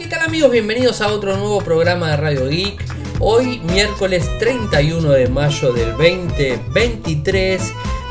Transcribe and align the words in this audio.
¿Qué 0.00 0.06
tal 0.06 0.22
amigos? 0.22 0.50
Bienvenidos 0.50 1.02
a 1.02 1.08
otro 1.08 1.36
nuevo 1.36 1.60
programa 1.60 2.12
de 2.12 2.16
Radio 2.16 2.48
Geek. 2.48 2.82
Hoy 3.18 3.58
miércoles 3.58 4.26
31 4.38 5.10
de 5.10 5.28
mayo 5.28 5.74
del 5.74 5.90
2023 5.90 7.60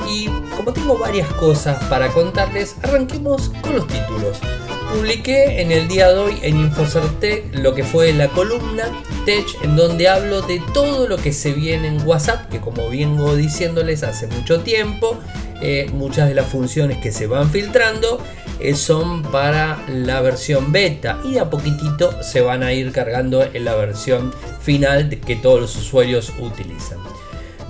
y 0.08 0.28
como 0.56 0.72
tengo 0.72 1.00
varias 1.00 1.28
cosas 1.34 1.84
para 1.86 2.10
contarles, 2.10 2.76
arranquemos 2.84 3.50
con 3.64 3.78
los 3.78 3.88
títulos. 3.88 4.38
Publiqué 4.94 5.62
en 5.62 5.72
el 5.72 5.88
día 5.88 6.10
de 6.10 6.20
hoy 6.20 6.38
en 6.44 6.60
Infocertec 6.60 7.56
lo 7.56 7.74
que 7.74 7.84
fue 7.84 8.14
la 8.14 8.28
columna 8.28 8.86
Tech 9.26 9.48
en 9.64 9.76
donde 9.76 10.10
hablo 10.10 10.44
de 10.44 10.62
todo 10.76 11.08
lo 11.08 11.18
que 11.18 11.34
se 11.34 11.54
viene 11.54 11.88
en 11.88 12.06
WhatsApp, 12.08 12.50
que 12.50 12.60
como 12.60 12.88
vengo 12.92 13.36
diciéndoles 13.36 14.04
hace 14.04 14.28
mucho 14.28 14.62
tiempo, 14.62 15.18
eh, 15.62 15.90
muchas 15.92 16.30
de 16.30 16.36
las 16.36 16.48
funciones 16.48 17.00
que 17.00 17.12
se 17.12 17.26
van 17.26 17.50
filtrando 17.50 18.22
son 18.76 19.24
para 19.24 19.84
la 19.88 20.22
versión 20.22 20.72
beta 20.72 21.22
y 21.24 21.38
a 21.38 21.50
poquitito 21.50 22.22
se 22.24 22.42
van 22.42 22.64
a 22.64 22.74
ir 22.74 22.92
cargando 22.92 23.44
en 23.44 23.66
la 23.66 23.76
versión 23.76 24.34
final 24.62 25.10
que 25.10 25.36
todos 25.36 25.62
los 25.62 25.76
usuarios 25.76 26.34
utilizan. 26.40 27.00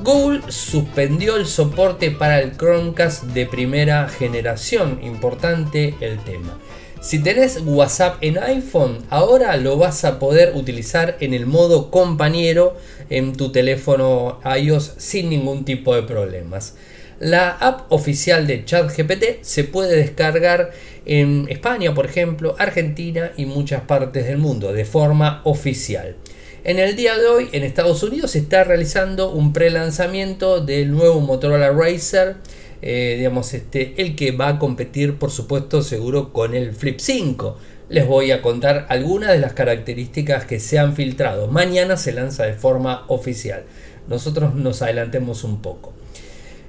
Google 0.04 0.42
suspendió 0.48 1.36
el 1.36 1.46
soporte 1.46 2.10
para 2.10 2.40
el 2.40 2.56
Chromecast 2.56 3.26
de 3.26 3.46
primera 3.46 4.08
generación, 4.08 5.00
importante 5.04 5.96
el 6.00 6.20
tema. 6.20 6.58
Si 7.02 7.20
tenés 7.20 7.62
WhatsApp 7.66 8.18
en 8.22 8.38
iPhone, 8.40 9.00
ahora 9.10 9.56
lo 9.58 9.78
vas 9.78 10.04
a 10.04 10.20
poder 10.20 10.54
utilizar 10.56 11.18
en 11.20 11.34
el 11.34 11.46
modo 11.46 11.92
compañero 11.92 12.76
en 13.10 13.38
tu 13.38 13.52
teléfono 13.52 14.40
iOS 14.44 14.94
sin 14.98 15.30
ningún 15.30 15.64
tipo 15.64 15.96
de 15.96 16.04
problemas. 16.04 16.76
La 17.20 17.50
app 17.50 17.92
oficial 17.92 18.48
de 18.48 18.64
ChatGPT 18.64 19.42
se 19.42 19.66
puede 19.66 19.98
descargar 19.98 20.72
en 21.06 21.48
España, 21.50 21.94
por 21.94 22.06
ejemplo, 22.06 22.56
Argentina 22.58 23.34
y 23.36 23.46
muchas 23.46 23.82
partes 23.82 24.26
del 24.26 24.38
mundo 24.38 24.72
de 24.72 24.86
forma 24.86 25.42
oficial. 25.44 26.16
En 26.64 26.80
el 26.80 26.96
día 26.96 27.18
de 27.18 27.28
hoy 27.28 27.50
en 27.52 27.64
Estados 27.64 28.04
Unidos 28.04 28.32
se 28.32 28.40
está 28.40 28.64
realizando 28.64 29.34
un 29.34 29.52
pre-lanzamiento 29.52 30.62
del 30.62 30.92
nuevo 30.92 31.20
Motorola 31.20 31.72
Racer, 31.72 32.38
eh, 32.82 33.16
digamos 33.18 33.54
este, 33.54 33.96
el 34.02 34.16
que 34.16 34.32
va 34.32 34.48
a 34.48 34.60
competir 34.60 35.16
por 35.18 35.32
supuesto 35.32 35.82
seguro 35.82 36.32
con 36.32 36.56
el 36.56 36.74
Flip 36.74 37.00
5. 37.00 37.58
Les 37.90 38.08
voy 38.08 38.32
a 38.32 38.42
contar 38.42 38.86
algunas 38.88 39.32
de 39.32 39.40
las 39.40 39.52
características 39.52 40.46
que 40.46 40.62
se 40.62 40.80
han 40.80 40.96
filtrado. 40.96 41.48
Mañana 41.48 41.98
se 41.98 42.14
lanza 42.14 42.46
de 42.46 42.54
forma 42.54 43.04
oficial. 43.10 43.66
Nosotros 44.08 44.56
nos 44.56 44.82
adelantemos 44.82 45.44
un 45.44 45.62
poco. 45.62 45.99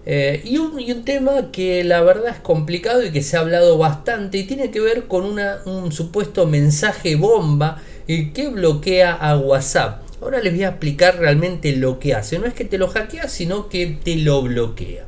Eh, 0.06 0.40
y, 0.44 0.56
un, 0.56 1.04
tema 1.04 1.52
que 1.52 1.84
la 1.84 2.00
verdad 2.00 2.34
es 2.34 2.40
complicado 2.40 3.04
y 3.04 3.10
que 3.10 3.22
se 3.22 3.36
ha 3.36 3.40
hablado 3.40 3.76
bastante 3.76 4.38
y 4.38 4.44
tiene 4.44 4.70
que 4.70 4.80
ver 4.80 5.04
con 5.04 5.24
un 5.24 5.92
supuesto 5.92 6.46
mensaje 6.46 7.16
bomba 7.16 7.82
eh, 8.08 8.32
que 8.32 8.48
bloquea 8.48 9.12
a 9.12 9.36
WhatsApp. 9.36 10.02
Ahora 10.22 10.40
les 10.40 10.54
voy 10.54 10.64
a 10.64 10.68
explicar 10.70 11.18
realmente 11.18 11.76
lo 11.76 11.98
que 11.98 12.14
hace. 12.14 12.38
No 12.38 12.46
es 12.46 12.54
que 12.54 12.64
te 12.64 12.78
lo 12.78 12.88
hackea, 12.88 13.28
sino 13.28 13.68
que 13.68 13.98
te 14.02 14.16
lo 14.16 14.42
bloquea. 14.42 15.04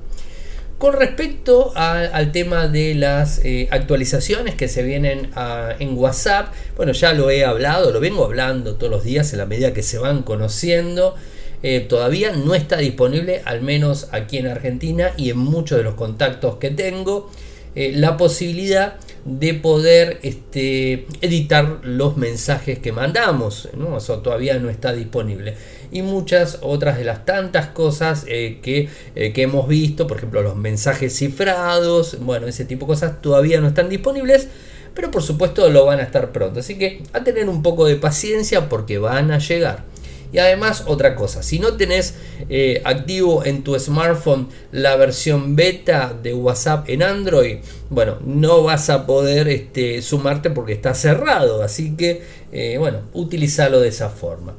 Con 0.79 0.95
respecto 0.95 1.73
al 1.77 2.33
tema 2.33 2.67
de 2.67 2.97
las 2.97 3.41
eh, 3.45 3.69
actualizaciones 3.71 4.57
que 4.57 4.67
se 4.67 4.83
vienen 4.83 5.31
en 5.79 5.97
WhatsApp, 5.97 6.53
bueno, 6.77 6.91
ya 6.91 7.13
lo 7.13 7.31
he 7.31 7.45
hablado, 7.45 7.93
lo 7.93 8.01
vengo 8.01 8.25
hablando 8.25 8.75
todos 8.75 8.91
los 8.91 9.05
días 9.05 9.33
en 9.33 9.39
la 9.39 9.47
medida 9.47 9.73
que 9.73 9.85
se 9.85 9.99
van 9.99 10.23
conociendo. 10.23 11.15
Eh, 11.63 11.81
todavía 11.81 12.33
no 12.33 12.55
está 12.55 12.79
disponible, 12.79 13.43
al 13.45 13.63
menos 13.63 14.09
aquí 14.11 14.39
en 14.39 14.49
Argentina 14.49 15.13
y 15.17 15.31
en 15.31 15.39
muchos 15.39 15.79
de 15.79 15.85
los 15.85 15.95
contactos 15.95 16.57
que 16.57 16.71
tengo, 16.71 17.31
eh, 17.75 17.93
la 17.95 18.17
posibilidad 18.17 18.97
de 19.25 19.55
poder 19.55 20.19
este, 20.23 21.07
editar 21.21 21.79
los 21.85 22.17
mensajes 22.17 22.81
que 22.81 22.91
mandamos. 22.91 23.69
¿no? 23.77 23.97
Eso 23.97 24.19
todavía 24.19 24.59
no 24.59 24.71
está 24.71 24.93
disponible. 24.93 25.55
Y 25.93 26.03
muchas 26.03 26.59
otras 26.63 26.99
de 26.99 27.05
las 27.05 27.25
tantas 27.25 27.69
cosas 27.69 28.25
eh, 28.27 28.59
que, 28.61 28.89
que, 29.15 29.43
hemos 29.43 29.69
visto, 29.69 30.07
por 30.07 30.17
ejemplo 30.17 30.43
los 30.43 30.57
mensajes 30.57 31.17
cifrados, 31.17 32.19
bueno, 32.21 32.47
ese 32.49 32.65
tipo 32.65 32.87
de 32.87 32.93
cosas 32.95 33.23
todavía 33.23 33.61
no 33.61 33.69
están 33.69 33.89
disponibles. 33.89 34.49
Pero 34.95 35.11
por 35.11 35.23
supuesto 35.23 35.71
lo 35.71 35.87
van 35.87 36.01
a 36.01 36.03
estar 36.03 36.33
pronto. 36.33 36.61
Así 36.61 36.77
que 36.77 37.03
a 37.13 37.23
tener 37.23 37.49
un 37.49 37.63
poco 37.63 37.87
de 37.87 37.97
paciencia 37.97 38.69
porque 38.69 38.99
van 38.99 39.31
a 39.31 39.39
llegar. 39.39 39.92
Y 40.33 40.39
además 40.39 40.85
otra 40.87 41.15
cosa, 41.15 41.43
si 41.43 41.59
no 41.59 41.77
tenés 41.77 42.15
eh, 42.49 42.81
activo 42.85 43.45
en 43.45 43.63
tu 43.63 43.79
smartphone 43.79 44.49
la 44.73 44.97
versión 44.97 45.57
beta 45.57 46.17
de 46.21 46.33
WhatsApp 46.33 46.89
en 46.89 47.03
Android, 47.03 47.59
bueno, 47.91 48.19
no 48.25 48.63
vas 48.63 48.89
a 48.89 49.07
poder 49.07 49.49
este, 49.49 50.01
sumarte 50.01 50.49
porque 50.49 50.73
está 50.73 50.95
cerrado. 50.95 51.63
Así 51.63 51.97
que, 51.97 52.23
eh, 52.51 52.77
bueno, 52.79 53.01
utilizalo 53.13 53.81
de 53.81 53.89
esa 53.89 54.09
forma. 54.09 54.55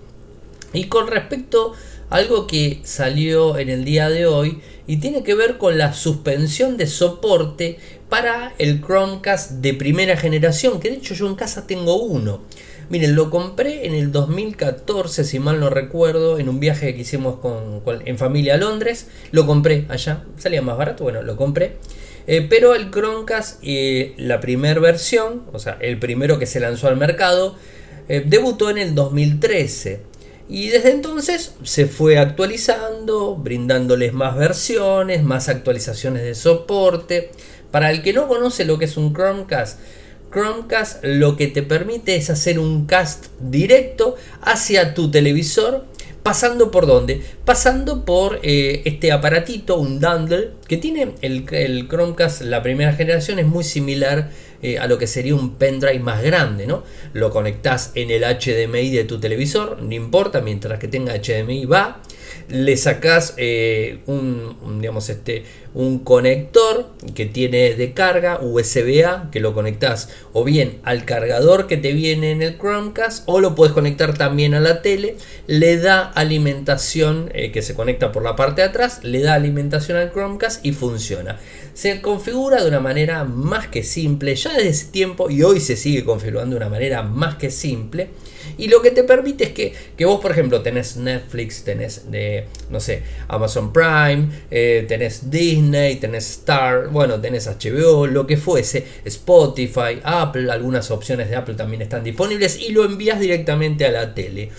Y 0.74 0.86
con 0.86 1.08
respecto 1.08 1.74
a 2.10 2.18
algo 2.18 2.46
que 2.46 2.82
salió 2.84 3.58
en 3.58 3.70
el 3.70 3.86
día 3.86 4.10
de 4.10 4.28
hoy 4.28 4.62
y 4.86 4.98
tiene 4.98 5.24
que 5.24 5.34
ver 5.34 5.58
con 5.58 5.78
la 5.80 5.94
suspensión 5.94 6.78
de 6.78 6.86
soporte 6.86 7.80
para 8.10 8.54
el 8.60 8.82
Chromecast 8.82 9.54
de 9.54 9.74
primera 9.74 10.16
generación, 10.18 10.80
que 10.80 10.92
de 10.92 10.98
hecho 10.98 11.16
yo 11.16 11.28
en 11.28 11.34
casa 11.36 11.66
tengo 11.66 11.96
uno. 12.04 12.42
Miren, 12.90 13.16
lo 13.16 13.30
compré 13.30 13.88
en 13.88 13.96
el 13.96 14.12
2014, 14.12 15.24
si 15.24 15.40
mal 15.40 15.60
no 15.60 15.70
recuerdo, 15.70 16.40
en 16.40 16.50
un 16.50 16.60
viaje 16.60 16.94
que 16.94 17.02
hicimos 17.02 17.40
con, 17.40 17.82
en 18.06 18.18
familia 18.18 18.56
a 18.56 18.58
Londres. 18.58 19.08
Lo 19.32 19.46
compré 19.46 19.86
allá, 19.90 20.24
salía 20.38 20.62
más 20.62 20.78
barato, 20.78 21.04
bueno, 21.04 21.22
lo 21.22 21.36
compré. 21.36 21.78
Eh, 22.28 22.46
pero 22.50 22.76
el 22.76 22.92
Chromecast, 22.92 23.60
eh, 23.64 24.14
la 24.18 24.40
primera 24.40 24.80
versión, 24.80 25.44
o 25.52 25.60
sea, 25.60 25.78
el 25.80 26.00
primero 26.00 26.40
que 26.40 26.46
se 26.46 26.60
lanzó 26.60 26.88
al 26.88 26.98
mercado, 26.98 27.56
eh, 28.10 28.24
debutó 28.26 28.70
en 28.70 28.78
el 28.78 28.96
2013. 28.96 30.02
Y 30.50 30.70
desde 30.70 30.92
entonces 30.92 31.56
se 31.64 31.86
fue 31.86 32.18
actualizando, 32.18 33.36
brindándoles 33.36 34.14
más 34.14 34.38
versiones, 34.38 35.24
más 35.24 35.50
actualizaciones 35.50 36.24
de 36.24 36.36
soporte. 36.36 37.32
Para 37.72 37.90
el 37.90 38.04
que 38.04 38.14
no 38.14 38.28
conoce 38.28 38.66
lo 38.66 38.78
que 38.78 38.86
es 38.86 38.98
un 38.98 39.14
Chromecast, 39.14 39.80
Chromecast 40.34 41.04
lo 41.04 41.38
que 41.38 41.48
te 41.48 41.62
permite 41.64 42.16
es 42.16 42.30
hacer 42.30 42.60
un 42.60 42.86
cast 42.86 43.28
directo 43.40 44.16
hacia 44.42 44.94
tu 44.94 45.12
televisor. 45.12 45.86
¿Pasando 46.24 46.72
por 46.72 46.88
dónde? 46.88 47.22
Pasando 47.44 48.06
por 48.06 48.40
eh, 48.44 48.82
este 48.86 49.12
aparatito, 49.12 49.78
un 49.78 50.00
dongle, 50.00 50.52
que 50.68 50.78
tiene 50.78 51.16
el, 51.22 51.46
el, 51.52 51.90
Chromecast, 51.90 52.44
la 52.44 52.64
primera 52.64 52.94
generación, 52.94 53.40
es 53.40 53.46
muy 53.46 53.66
similar 53.66 54.30
eh, 54.62 54.80
a 54.80 54.88
lo 54.88 54.98
que 54.98 55.06
sería 55.06 55.36
un 55.36 55.56
pendrive 55.56 56.00
más 56.00 56.24
grande, 56.24 56.66
¿no? 56.66 56.84
Lo 57.12 57.30
conectas 57.30 57.92
en 57.96 58.10
el 58.10 58.24
HDMI 58.24 58.92
de 58.92 59.04
tu 59.04 59.20
televisor, 59.20 59.82
no 59.82 59.94
importa, 59.94 60.40
mientras 60.40 60.80
que 60.80 60.88
tenga 60.88 61.14
HDMI 61.14 61.66
va 61.66 62.02
le 62.50 62.78
sacas 62.78 63.34
eh, 63.38 64.00
un, 64.06 64.80
digamos, 64.80 65.10
este, 65.10 65.44
un 65.74 66.00
conector 66.00 66.92
que 67.16 67.26
tiene 67.26 67.74
de 67.74 67.94
carga 67.94 68.40
USB-A 68.42 69.30
que 69.32 69.40
lo 69.40 69.54
conectas 69.54 70.10
o 70.34 70.44
bien 70.44 70.80
al 70.84 71.06
cargador 71.06 71.68
que 71.68 71.78
te 71.78 71.94
viene 71.94 72.32
en 72.32 72.42
el 72.42 72.58
Chromecast 72.58 73.24
o 73.26 73.40
lo 73.40 73.56
puedes 73.56 73.74
conectar 73.74 74.18
también 74.18 74.54
a 74.54 74.60
la 74.60 74.82
tele. 74.82 75.16
Le 75.48 75.78
da 75.78 76.02
alimentación 76.02 77.30
eh, 77.34 77.52
que 77.52 77.62
se 77.62 77.74
conecta 77.74 78.12
por 78.12 78.24
la 78.24 78.36
parte 78.36 78.62
de 78.62 78.68
atrás, 78.68 79.04
le 79.04 79.22
da 79.22 79.34
alimentación 79.34 79.98
al 79.98 80.12
Chromecast 80.12 80.66
y 80.66 80.74
funciona. 80.74 81.40
Se 81.74 82.02
configura 82.02 82.62
de 82.62 82.68
una 82.68 82.80
manera 82.80 83.24
más 83.24 83.68
que 83.68 83.84
simple 83.84 84.36
ya 84.36 84.54
desde 84.54 84.70
ese 84.70 84.86
tiempo 84.92 85.30
y 85.30 85.42
hoy 85.44 85.60
se 85.60 85.76
sigue 85.76 86.04
configurando 86.04 86.56
de 86.56 86.58
una 86.58 86.70
manera 86.70 87.02
más 87.02 87.36
que 87.36 87.50
simple. 87.50 88.10
Y 88.58 88.68
lo 88.68 88.82
que 88.82 88.92
te 88.92 89.04
permite 89.04 89.46
es 89.46 89.50
que, 89.52 89.74
que 89.98 90.06
vos, 90.06 90.20
por 90.20 90.32
ejemplo, 90.32 90.62
tenés 90.62 90.98
Netflix, 90.98 91.64
tenés, 91.64 92.12
de, 92.12 92.46
no 92.70 92.80
sé, 92.80 93.04
Amazon 93.28 93.72
Prime, 93.74 94.30
eh, 94.52 94.86
tenés 94.88 95.30
Disney, 95.30 95.96
tenés 95.98 96.30
Star, 96.30 96.90
bueno, 96.90 97.20
tenés 97.20 97.48
HBO, 97.48 98.08
lo 98.08 98.28
que 98.28 98.38
fuese, 98.38 98.86
Spotify, 99.06 100.00
Apple, 100.04 100.52
algunas 100.52 100.92
opciones 100.92 101.30
de 101.30 101.36
Apple 101.36 101.56
también 101.56 101.82
están 101.82 102.04
disponibles 102.04 102.60
y 102.60 102.72
lo 102.72 102.86
envías 102.86 103.20
directamente 103.20 103.86
a 103.86 103.92
la 103.92 104.14
tele 104.14 104.52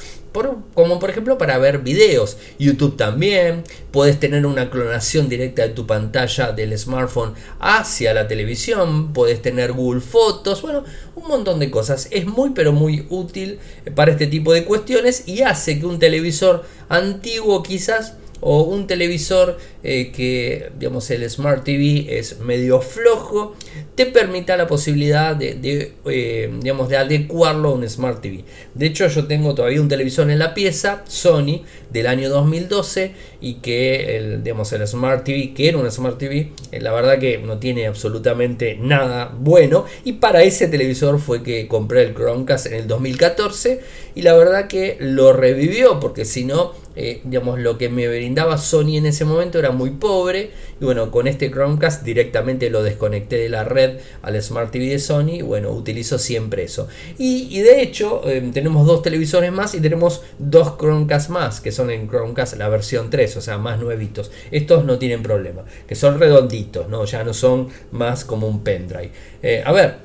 como 0.75 0.99
por 0.99 1.11
ejemplo 1.11 1.39
para 1.39 1.59
ver 1.59 1.79
videos. 1.79 2.37
YouTube 2.59 2.97
también. 2.97 3.63
Puedes 3.93 4.19
tener 4.19 4.47
una 4.47 4.69
clonación 4.71 5.29
directa 5.29 5.63
de 5.63 5.69
tu 5.69 5.87
pantalla 5.87 6.53
del 6.53 6.77
smartphone 6.77 7.35
hacia 7.61 8.13
la 8.13 8.27
televisión. 8.27 9.13
Puedes 9.13 9.41
tener 9.41 9.73
Google 9.73 10.01
Fotos. 10.01 10.63
Bueno, 10.63 10.85
un 11.15 11.29
montón 11.29 11.61
de 11.61 11.71
cosas. 11.71 12.09
Es 12.11 12.27
muy 12.27 12.51
pero 12.51 12.73
muy 12.73 13.07
útil 13.11 13.61
para 13.95 14.11
este 14.13 14.27
tipo 14.27 14.53
de 14.53 14.65
cuestiones 14.65 15.29
y 15.29 15.43
hace 15.43 15.79
que 15.79 15.87
un 15.87 15.99
televisor 15.99 16.65
antiguo 16.89 17.63
quizás 17.63 18.15
o 18.41 18.63
un 18.63 18.87
televisor 18.87 19.59
eh, 19.83 20.13
que 20.13 20.71
digamos 20.79 21.11
el 21.11 21.29
Smart 21.29 21.65
TV 21.65 22.19
es 22.19 22.41
medio 22.41 22.81
flojo 22.81 23.55
te 23.95 24.07
permita 24.07 24.57
la 24.57 24.67
posibilidad 24.67 25.37
de, 25.37 25.93
eh, 26.07 26.51
digamos, 26.61 26.89
de 26.89 26.97
adecuarlo 26.97 27.71
a 27.71 27.73
un 27.73 27.89
Smart 27.89 28.21
TV 28.21 28.45
de 28.75 28.87
hecho 28.87 29.07
yo 29.09 29.27
tengo 29.27 29.55
todavía 29.55 29.81
un 29.81 29.89
televisor 29.89 30.31
en 30.31 30.39
la 30.39 30.55
pieza 30.55 31.03
Sony 31.07 31.63
del 31.91 32.07
año 32.07 32.29
2012 32.29 33.13
y 33.41 33.55
que 33.55 34.17
el, 34.17 34.43
digamos, 34.43 34.73
el 34.73 34.87
Smart 34.87 35.25
TV 35.25 35.55
que 35.55 35.69
era 35.69 35.79
un 35.79 35.91
Smart 35.91 36.19
TV 36.19 36.53
eh, 36.73 36.81
la 36.81 36.93
verdad 36.93 37.19
que 37.19 37.39
no 37.39 37.59
tiene 37.59 37.87
absolutamente 37.87 38.77
nada 38.81 39.33
bueno 39.39 39.85
y 40.05 40.15
para 40.15 40.43
ese 40.43 40.69
televisor 40.69 41.19
fue 41.19 41.43
que 41.43 41.69
compré 41.69 42.03
el 42.03 42.15
Chromecast 42.15 42.67
en 42.67 42.75
el 42.75 42.87
2014 42.87 43.81
y 44.15 44.23
la 44.23 44.35
verdad 44.35 44.69
que 44.69 44.97
lo 45.01 45.33
revivió 45.33 46.01
porque 46.01 46.25
si 46.25 46.45
no 46.45 46.84
eh, 46.97 47.21
digamos, 47.25 47.59
lo 47.59 47.79
que 47.79 47.89
me 47.89 48.09
brindaba 48.09 48.59
Sony 48.59 48.97
en 48.97 49.07
ese 49.07 49.25
momento 49.25 49.59
era 49.59 49.71
muy 49.71 49.91
pobre. 49.91 50.51
Y 50.81 50.85
bueno, 50.85 51.11
con 51.11 51.27
este 51.27 51.51
Chromecast 51.51 52.03
directamente 52.03 52.71
lo 52.71 52.83
desconecté 52.83 53.37
de 53.37 53.49
la 53.49 53.65
red 53.65 53.99
al 54.23 54.41
Smart 54.43 54.71
TV 54.71 54.87
de 54.87 54.99
Sony. 54.99 55.43
Bueno, 55.45 55.71
utilizo 55.71 56.19
siempre 56.19 56.65
eso. 56.65 56.89
Y, 57.19 57.61
de 57.61 57.83
hecho, 57.83 58.23
eh, 58.29 58.51
tenemos 58.53 58.87
dos 58.87 59.03
televisores 59.03 59.53
más 59.53 59.75
y 59.75 59.81
tenemos 59.81 60.23
dos 60.39 60.77
Chromecast 60.79 61.31
más, 61.31 61.61
que 61.61 61.73
son 61.73 61.91
en 61.91 62.09
Chromecast 62.09 62.57
la 62.57 62.69
versión 62.69 63.11
3, 63.11 63.37
o 63.37 63.41
sea, 63.41 63.59
más 63.59 63.81
nuevitos. 63.81 64.31
Estos 64.51 64.85
no 64.85 64.99
tienen 64.99 65.23
problema, 65.23 65.65
que 65.87 65.95
son 65.95 66.19
redonditos, 66.19 66.89
¿no? 66.89 67.05
ya 67.05 67.25
no 67.25 67.35
son 67.35 67.69
más 67.93 68.25
como 68.25 68.47
un 68.47 68.63
pendrive. 68.63 69.11
Eh, 69.43 69.63
a 69.65 69.73
ver, 69.73 69.97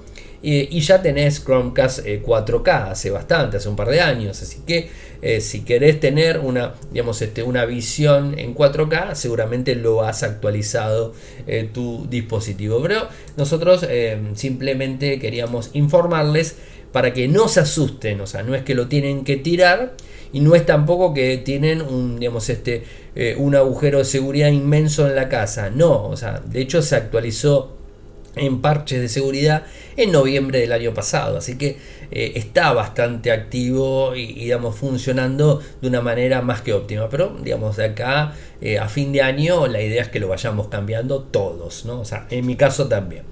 Y, 0.46 0.78
ya 0.80 1.00
tenés 1.00 1.42
Chromecast 1.42 2.00
4K 2.04 2.66
eh, 2.66 2.90
hace 2.90 3.10
bastante, 3.10 3.56
hace 3.56 3.68
un 3.70 3.76
par 3.76 3.88
de 3.88 4.02
años. 4.02 4.42
Así 4.42 4.58
que 4.66 4.90
eh, 5.22 5.40
si 5.40 5.64
querés 5.64 6.00
tener 6.00 6.38
una, 6.38 6.74
digamos, 6.92 7.22
este, 7.22 7.42
una 7.42 7.64
visión 7.64 8.38
en 8.38 8.54
4K, 8.54 9.14
seguramente 9.14 9.74
lo 9.74 10.02
has 10.02 10.22
actualizado 10.22 11.14
tu 11.72 12.06
dispositivo. 12.10 12.82
Pero 12.82 13.08
nosotros 13.38 13.86
simplemente 14.34 15.18
queríamos 15.18 15.70
informarles 15.72 16.56
para 16.92 17.14
que 17.14 17.26
no 17.26 17.48
se 17.48 17.60
asusten. 17.60 18.20
O 18.20 18.26
sea, 18.26 18.42
no 18.42 18.54
es 18.54 18.64
que 18.64 18.74
lo 18.74 18.86
tienen 18.86 19.24
que 19.24 19.36
tirar 19.36 19.94
y 20.34 20.40
no 20.40 20.56
es 20.56 20.66
tampoco 20.66 21.14
que 21.14 21.38
tienen 21.38 21.80
un, 21.80 22.18
digamos, 22.18 22.50
este, 22.50 22.82
eh, 23.14 23.36
un 23.38 23.54
agujero 23.54 23.98
de 23.98 24.04
seguridad 24.04 24.48
inmenso 24.48 25.06
en 25.06 25.14
la 25.14 25.28
casa. 25.28 25.70
No, 25.70 26.08
o 26.08 26.16
sea, 26.16 26.42
de 26.44 26.60
hecho 26.60 26.82
se 26.82 26.96
actualizó 26.96 27.76
en 28.34 28.60
parches 28.60 29.00
de 29.00 29.08
seguridad 29.08 29.62
en 29.96 30.10
noviembre 30.10 30.58
del 30.58 30.72
año 30.72 30.92
pasado. 30.92 31.38
Así 31.38 31.56
que 31.56 31.78
eh, 32.10 32.32
está 32.34 32.72
bastante 32.72 33.30
activo 33.30 34.16
y, 34.16 34.34
digamos, 34.34 34.74
funcionando 34.74 35.62
de 35.80 35.86
una 35.86 36.00
manera 36.00 36.42
más 36.42 36.62
que 36.62 36.72
óptima. 36.72 37.08
Pero, 37.08 37.36
digamos, 37.40 37.76
de 37.76 37.84
acá 37.84 38.34
eh, 38.60 38.80
a 38.80 38.88
fin 38.88 39.12
de 39.12 39.22
año 39.22 39.68
la 39.68 39.80
idea 39.80 40.02
es 40.02 40.08
que 40.08 40.18
lo 40.18 40.26
vayamos 40.26 40.66
cambiando 40.66 41.22
todos, 41.22 41.84
¿no? 41.84 42.00
O 42.00 42.04
sea, 42.04 42.26
en 42.30 42.44
mi 42.44 42.56
caso 42.56 42.88
también. 42.88 43.22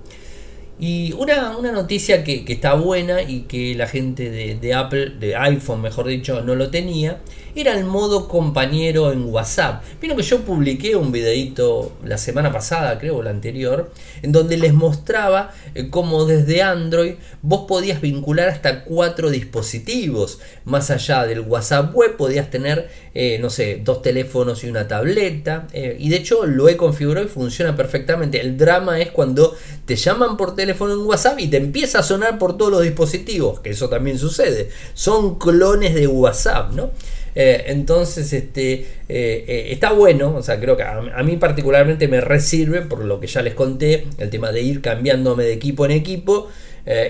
Y 0.79 1.13
una, 1.13 1.57
una 1.57 1.71
noticia 1.71 2.25
que, 2.25 2.45
está 2.49 2.75
buena 2.75 3.23
y 3.23 3.43
que 3.43 3.75
la 3.75 3.87
gente 3.87 4.31
de, 4.31 4.57
de, 4.57 4.75
Apple, 4.75 5.11
de 5.21 5.37
iPhone 5.37 5.81
mejor 5.81 6.07
dicho, 6.07 6.43
no 6.43 6.55
lo 6.55 6.71
tenía, 6.71 7.21
era 7.55 7.79
el 7.79 7.85
modo 7.85 8.29
compañero 8.29 9.13
en 9.13 9.27
WhatsApp. 9.27 9.85
Vino 10.01 10.17
que 10.17 10.23
yo 10.23 10.41
publiqué 10.41 10.97
un 10.97 11.13
videito 11.13 11.93
la 12.05 12.17
semana 12.17 12.51
pasada, 12.51 12.99
creo, 12.99 13.23
la 13.23 13.31
anterior, 13.31 13.93
en 14.23 14.33
donde 14.33 14.57
les 14.57 14.73
mostraba 14.73 15.53
eh, 15.75 15.91
cómo 15.91 16.25
desde 16.25 16.63
Android 16.63 17.15
vos 17.43 17.67
podías 17.69 18.01
vincular 18.01 18.49
hasta 18.49 18.85
cuatro 18.85 19.31
dispositivos. 19.31 20.41
Más 20.65 20.91
allá 20.91 21.27
del 21.27 21.41
WhatsApp 21.41 21.95
web 21.95 22.17
podías 22.17 22.51
tener, 22.51 22.89
eh, 23.15 23.39
no 23.41 23.51
sé, 23.51 23.83
dos 23.85 24.01
teléfonos 24.01 24.65
y 24.65 24.69
una 24.69 24.89
tableta. 24.89 25.69
Eh, 25.75 25.97
y 25.99 26.09
de 26.09 26.17
hecho 26.17 26.47
lo 26.47 26.69
he 26.69 26.77
configurado 26.79 27.27
y 27.27 27.29
funciona 27.29 27.77
perfectamente. 27.77 28.41
El 28.41 28.57
drama 28.57 28.99
es 28.99 29.11
cuando 29.11 29.55
te 29.85 29.97
llaman 29.97 30.37
por 30.39 30.55
teléfono 30.55 30.62
en 30.71 31.07
WhatsApp 31.07 31.39
y 31.39 31.49
te 31.49 31.57
empieza 31.57 32.01
a 32.01 32.03
sonar 32.03 32.39
por 32.39 32.57
todos 32.57 32.71
los 32.71 32.83
dispositivos, 32.83 33.61
que 33.61 33.71
eso 33.71 33.89
también 33.89 34.19
sucede. 34.19 34.69
Son 34.95 35.39
clones 35.39 35.95
de 35.95 36.07
WhatsApp, 36.07 36.73
¿no? 36.73 36.91
Eh, 37.35 37.65
entonces, 37.69 38.33
este, 38.33 38.73
eh, 38.73 38.87
eh, 39.09 39.69
está 39.71 39.93
bueno, 39.93 40.35
o 40.37 40.43
sea, 40.43 40.61
creo 40.61 40.77
que 40.77 40.83
a, 40.83 41.23
mí 41.23 41.37
particularmente 41.39 42.09
me 42.09 42.21
resirve 42.21 42.83
por 42.83 43.05
lo 43.05 43.21
que 43.21 43.27
ya 43.27 43.43
les 43.43 43.55
conté, 43.55 44.07
el 44.19 44.29
tema 44.29 44.53
de 44.53 44.63
ir 44.63 44.83
cambiándome 44.83 45.45
de 45.45 45.53
equipo 45.55 45.85
en 45.85 45.93
equipo. 45.93 46.49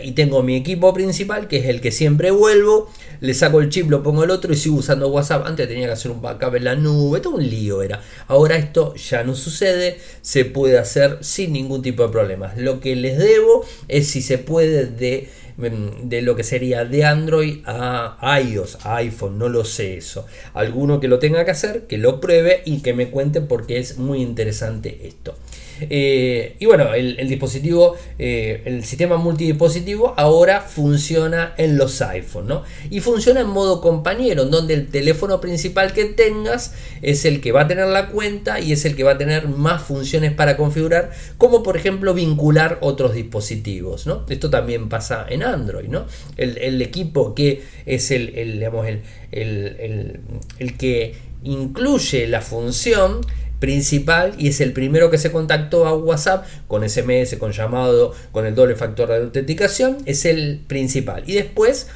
Y 0.03 0.13
tengo 0.13 0.43
mi 0.43 0.57
equipo 0.57 0.93
principal, 0.93 1.49
que 1.49 1.59
es 1.59 1.67
el 1.67 1.81
que 1.81 1.91
siempre 1.91 2.31
vuelvo, 2.31 2.91
le 3.21 3.35
saco 3.35 3.61
el 3.61 3.69
chip, 3.69 3.89
lo 3.91 4.03
pongo 4.03 4.25
el 4.25 4.31
otro 4.31 4.53
y 4.53 4.57
sigo 4.57 4.77
usando 4.77 5.09
WhatsApp. 5.09 5.47
Antes 5.47 5.69
tenía 5.69 5.87
que 5.87 5.93
hacer 5.93 6.11
un 6.11 6.21
backup 6.21 6.57
en 6.57 6.65
la 6.65 6.75
nube, 6.75 7.21
todo 7.21 7.37
un 7.37 7.49
lío 7.49 7.83
era. 7.83 8.03
Ahora 8.27 8.57
esto 8.57 8.95
ya 8.97 9.25
no 9.25 9.35
sucede, 9.35 9.99
se 10.21 10.45
puede 10.45 10.79
hacer 10.79 11.19
sin 11.21 11.53
ningún 11.53 11.83
tipo 11.83 12.03
de 12.03 12.09
problemas. 12.11 12.59
Lo 12.59 12.81
que 12.81 12.97
les 12.97 13.19
debo 13.19 13.65
es 13.89 14.09
si 14.09 14.23
se 14.23 14.39
puede 14.39 14.87
de 14.87 15.29
de 15.57 16.23
lo 16.23 16.37
que 16.37 16.45
sería 16.45 16.85
de 16.85 17.05
Android 17.05 17.61
a 17.67 18.41
iOS, 18.41 18.79
a 18.85 18.97
iPhone, 18.97 19.39
no 19.39 19.49
lo 19.49 19.65
sé 19.65 19.97
eso. 19.97 20.27
Alguno 20.55 21.01
que 21.01 21.09
lo 21.09 21.19
tenga 21.19 21.45
que 21.45 21.51
hacer, 21.51 21.87
que 21.87 21.99
lo 21.99 22.21
pruebe 22.21 22.63
y 22.65 22.81
que 22.81 22.95
me 22.95 23.11
cuente 23.11 23.41
porque 23.41 23.79
es 23.79 23.99
muy 23.99 24.23
interesante 24.23 25.07
esto. 25.07 25.37
Eh, 25.91 26.57
y 26.59 26.67
bueno, 26.67 26.95
el, 26.95 27.29
dispositivo, 27.29 27.97
eh, 28.19 28.63
el 28.65 28.85
sistema 28.85 29.17
multidispositivo 29.17 30.15
ahora 30.17 30.61
funciona 30.61 31.55
en 31.57 31.77
los 31.77 32.01
iPhones, 32.03 32.49
¿no? 32.49 32.63
Y 32.91 33.01
funciona 33.01 33.41
en 33.41 33.49
modo 33.49 33.81
compañero, 33.81 34.43
en 34.43 34.51
donde 34.51 34.75
el 34.75 34.89
teléfono 34.89 35.41
principal 35.41 35.93
que 35.93 36.05
tengas 36.05 36.75
es 37.01 37.25
el 37.25 37.41
que 37.41 37.53
va 37.53 37.63
a 37.63 37.69
tener 37.69 37.87
la 37.87 38.09
cuenta 38.09 38.61
y 38.61 38.73
es 38.73 38.85
el 38.85 38.97
que 38.97 39.05
va 39.05 39.13
a 39.13 39.19
tener 39.19 39.49
más 39.49 39.83
funciones 39.83 40.33
para 40.33 40.57
configurar, 40.57 41.11
como 41.39 41.63
por 41.63 41.77
ejemplo 41.77 42.15
vincular 42.15 42.79
otros 42.81 43.15
dispositivos, 43.15 44.07
¿no? 44.07 44.25
Esto 44.29 44.51
también 44.51 44.89
pasa 44.89 45.27
en 45.29 45.42
Android, 45.43 45.89
¿no? 45.89 46.07
El, 46.37 46.81
equipo 46.83 47.35
que 47.35 47.63
es 47.87 48.11
el, 48.11 48.33
digamos, 48.35 48.87
el, 48.87 49.03
el 49.33 50.77
que 50.77 51.15
incluye 51.43 52.27
la 52.29 52.41
función 52.41 53.21
principal 53.63 54.35
y 54.39 54.49
es 54.49 54.61
el 54.61 54.73
primero 54.73 55.09
que 55.09 55.19
se 55.19 55.31
contactó 55.31 55.87
a 55.87 55.95
WhatsApp 55.95 56.45
con 56.67 56.83
SMS, 56.87 57.37
con 57.39 57.53
llamado, 57.53 58.13
con 58.33 58.45
el 58.45 58.57
doble 58.57 58.75
factor 58.75 59.09
de 59.09 59.19
autenticación, 59.19 59.99
es 60.05 60.25
el 60.25 60.61
principal. 60.67 61.23
Y 61.29 61.35
después 61.35 61.87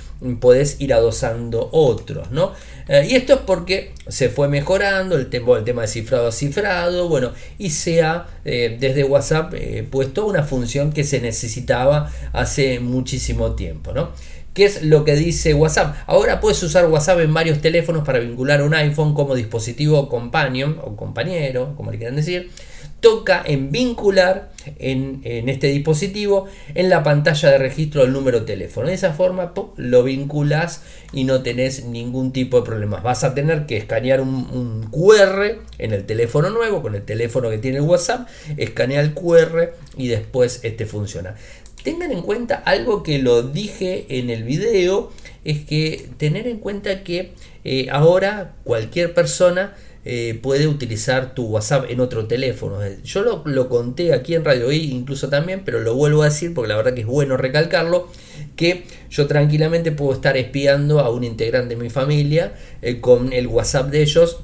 podés 0.41 0.81
ir 0.81 0.95
adosando 0.95 1.69
otros, 1.73 2.31
¿no? 2.31 2.53
Eh, 2.89 3.07
y 3.11 3.15
esto 3.15 3.35
es 3.35 3.41
porque 3.41 3.93
se 4.09 4.29
fue 4.29 4.49
mejorando 4.49 5.17
el, 5.17 5.29
tema, 5.29 5.61
de 5.61 5.89
cifrado 5.89 6.29
a 6.29 6.33
cifrado, 6.33 7.09
bueno, 7.09 7.33
y 7.59 7.71
se 7.71 8.03
ha 8.03 8.27
eh, 8.45 8.77
desde 8.81 9.05
WhatsApp 9.05 9.55
eh, 9.55 9.87
puesto 9.91 10.27
una 10.27 10.43
función 10.43 10.93
que 10.93 11.05
se 11.05 11.21
necesitaba 11.21 12.11
hace 12.33 12.81
muchísimo 12.81 13.53
tiempo, 13.53 13.93
¿no? 13.93 14.11
¿Qué 14.55 14.65
es 14.65 14.83
lo 14.83 15.05
que 15.05 15.17
dice 15.17 15.53
WhatsApp? 15.53 15.97
Ahora 16.07 16.41
puedes 16.41 16.63
usar 16.63 16.87
WhatsApp 16.87 17.21
en 17.21 17.35
varios 17.35 17.61
teléfonos 17.61 18.05
para 18.05 18.21
vincular 18.21 18.63
un 18.63 18.73
iPhone 18.73 19.13
como 19.13 19.35
dispositivo 19.35 20.09
companion 20.09 20.79
o 20.83 20.97
compañero, 20.97 21.75
como 21.77 21.91
le 21.91 21.99
quieran 21.99 22.17
decir. 22.17 22.51
Toca 23.01 23.43
en 23.47 23.71
vincular 23.71 24.51
en, 24.79 25.49
este 25.49 25.69
dispositivo 25.69 26.47
en 26.75 26.89
la 26.89 27.03
pantalla 27.03 27.51
de 27.51 27.59
registro 27.59 28.03
del 28.03 28.13
número 28.13 28.41
de 28.41 28.47
teléfono. 28.47 28.89
De 28.89 28.95
esa 28.95 29.13
forma 29.13 29.53
lo 29.77 30.03
vinculas 30.03 30.83
y 31.13 31.25
no 31.25 31.43
tenés 31.43 31.85
ningún 31.85 32.33
tipo 32.33 32.59
de 32.61 32.67
problemas. 32.67 33.03
Vas 33.03 33.25
a 33.25 33.35
tener 33.35 33.67
que 33.67 33.77
escanear 33.77 34.21
un, 34.21 34.89
QR 34.91 35.59
en 35.79 35.93
el 35.93 36.05
teléfono 36.05 36.51
nuevo, 36.51 36.83
con 36.83 36.95
el 36.95 37.03
teléfono 37.03 37.51
que 37.51 37.59
tiene 37.59 37.79
el 37.79 37.85
WhatsApp, 37.85 38.29
escanea 38.57 39.01
el 39.01 39.15
QR 39.15 39.73
y 39.97 40.09
después 40.09 40.61
este 40.63 40.87
funciona. 40.87 41.35
Tengan 41.83 42.11
en 42.11 42.23
cuenta 42.23 42.57
algo 42.57 43.03
que 43.03 43.19
lo 43.19 43.43
dije 43.43 44.07
en 44.09 44.31
el 44.31 44.43
video, 44.43 45.13
es 45.45 45.65
que 45.65 46.09
tener 46.19 46.49
en 46.49 46.59
cuenta 46.59 47.05
que 47.05 47.33
eh, 47.65 47.89
ahora 47.91 48.55
cualquier 48.65 49.15
persona 49.15 49.75
eh, 50.09 50.39
puede 50.41 50.69
utilizar 50.69 51.35
tu 51.35 51.47
WhatsApp 51.47 51.87
en 51.91 51.99
otro 51.99 52.27
teléfono. 52.27 52.79
Yo 53.03 53.43
lo, 53.45 53.69
conté 53.69 54.15
aquí 54.15 54.37
en 54.37 54.45
Radio 54.45 54.71
I 54.71 54.93
incluso 54.93 55.29
también, 55.29 55.63
pero 55.65 55.81
lo 55.81 55.97
vuelvo 55.97 56.23
a 56.23 56.27
decir 56.27 56.55
porque 56.55 56.69
la 56.69 56.77
verdad 56.77 56.95
que 56.95 57.01
es 57.01 57.09
bueno 57.09 57.37
recalcarlo, 57.37 58.07
que 58.55 58.85
yo 59.11 59.27
tranquilamente 59.27 59.91
puedo 59.91 60.13
estar 60.13 60.37
espiando 60.37 61.01
a 61.01 61.11
un 61.11 61.25
integrante 61.25 61.75
de 61.75 61.83
mi 61.83 61.91
familia 61.91 62.55
eh, 62.83 63.01
con 63.01 63.33
el 63.33 63.49
WhatsApp 63.49 63.91
de 63.91 64.03
ellos 64.03 64.39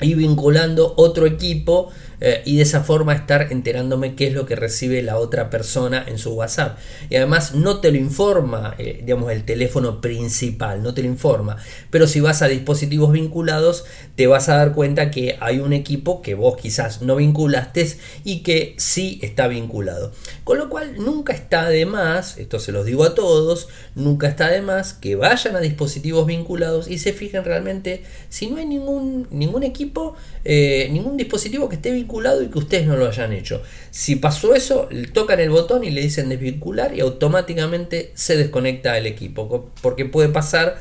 y 0.00 0.14
vinculando 0.14 0.94
otro 0.96 1.26
equipo 1.26 1.90
eh, 2.24 2.42
y 2.44 2.56
de 2.56 2.62
esa 2.62 2.84
forma 2.84 3.14
estar 3.14 3.48
enterándome 3.50 4.14
qué 4.14 4.28
es 4.28 4.32
lo 4.32 4.46
que 4.46 4.54
recibe 4.54 5.02
la 5.02 5.18
otra 5.18 5.50
persona 5.50 6.04
en 6.06 6.18
su 6.18 6.32
WhatsApp. 6.34 6.78
Y 7.10 7.16
además 7.16 7.54
no 7.56 7.80
te 7.80 7.90
lo 7.90 7.98
informa, 7.98 8.76
eh, 8.78 9.00
digamos, 9.02 9.32
el 9.32 9.44
teléfono 9.44 10.00
principal, 10.00 10.84
no 10.84 10.94
te 10.94 11.02
lo 11.02 11.08
informa. 11.08 11.56
Pero 11.90 12.06
si 12.06 12.20
vas 12.20 12.40
a 12.42 12.46
dispositivos 12.46 13.10
vinculados, 13.10 13.84
te 14.14 14.28
vas 14.28 14.48
a 14.48 14.56
dar 14.56 14.72
cuenta 14.72 15.10
que 15.10 15.36
hay 15.40 15.58
un 15.58 15.72
equipo 15.72 16.22
que 16.22 16.34
vos 16.34 16.56
quizás 16.56 17.02
no 17.02 17.16
vinculaste 17.16 17.72
y 18.22 18.42
que 18.42 18.74
sí 18.78 19.18
está 19.22 19.48
vinculado. 19.48 20.12
Con 20.44 20.58
lo 20.58 20.68
cual 20.68 20.94
nunca 20.98 21.32
está 21.32 21.68
de 21.68 21.86
más, 21.86 22.38
esto 22.38 22.60
se 22.60 22.70
los 22.70 22.86
digo 22.86 23.02
a 23.02 23.14
todos, 23.14 23.68
nunca 23.96 24.28
está 24.28 24.48
de 24.48 24.62
más 24.62 24.92
que 24.92 25.16
vayan 25.16 25.56
a 25.56 25.60
dispositivos 25.60 26.26
vinculados 26.26 26.88
y 26.88 26.98
se 26.98 27.12
fijen 27.12 27.44
realmente 27.44 28.04
si 28.28 28.48
no 28.48 28.58
hay 28.58 28.66
ningún, 28.66 29.26
ningún 29.30 29.62
equipo, 29.64 30.14
eh, 30.44 30.88
ningún 30.90 31.16
dispositivo 31.16 31.68
que 31.68 31.76
esté 31.76 31.92
vinculado 31.92 32.42
y 32.42 32.48
que 32.48 32.58
ustedes 32.58 32.86
no 32.86 32.96
lo 32.96 33.06
hayan 33.06 33.32
hecho. 33.32 33.62
Si 33.90 34.16
pasó 34.16 34.54
eso, 34.54 34.88
tocan 35.12 35.40
el 35.40 35.50
botón 35.50 35.84
y 35.84 35.90
le 35.90 36.00
dicen 36.00 36.28
desvincular 36.28 36.94
y 36.94 37.00
automáticamente 37.00 38.12
se 38.14 38.36
desconecta 38.36 38.96
el 38.98 39.06
equipo. 39.06 39.70
Porque 39.80 40.04
puede 40.04 40.28
pasar 40.28 40.78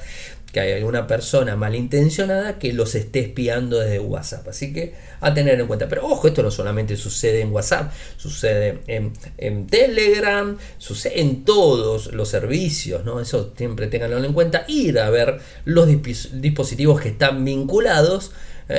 que 0.51 0.59
hay 0.59 0.73
alguna 0.73 1.07
persona 1.07 1.55
malintencionada 1.55 2.59
que 2.59 2.73
los 2.73 2.95
esté 2.95 3.19
espiando 3.19 3.79
desde 3.79 3.99
WhatsApp. 3.99 4.47
Así 4.49 4.73
que 4.73 4.93
a 5.21 5.33
tener 5.33 5.59
en 5.59 5.67
cuenta. 5.67 5.87
Pero 5.87 6.05
ojo, 6.05 6.27
esto 6.27 6.43
no 6.43 6.51
solamente 6.51 6.97
sucede 6.97 7.41
en 7.41 7.51
WhatsApp, 7.53 7.91
sucede 8.17 8.79
en, 8.87 9.67
Telegram, 9.67 10.57
sucede 10.77 11.21
en 11.21 11.45
todos 11.45 12.11
los 12.13 12.27
servicios, 12.27 13.05
¿no? 13.05 13.19
Eso 13.19 13.53
siempre 13.55 13.87
tenganlo 13.87 14.23
en 14.23 14.33
cuenta. 14.33 14.65
Ir 14.67 14.99
a 14.99 15.09
ver 15.09 15.39
los 15.63 15.87
dispositivos 15.87 16.99
que 16.99 17.09
están 17.09 17.45
vinculados 17.45 18.31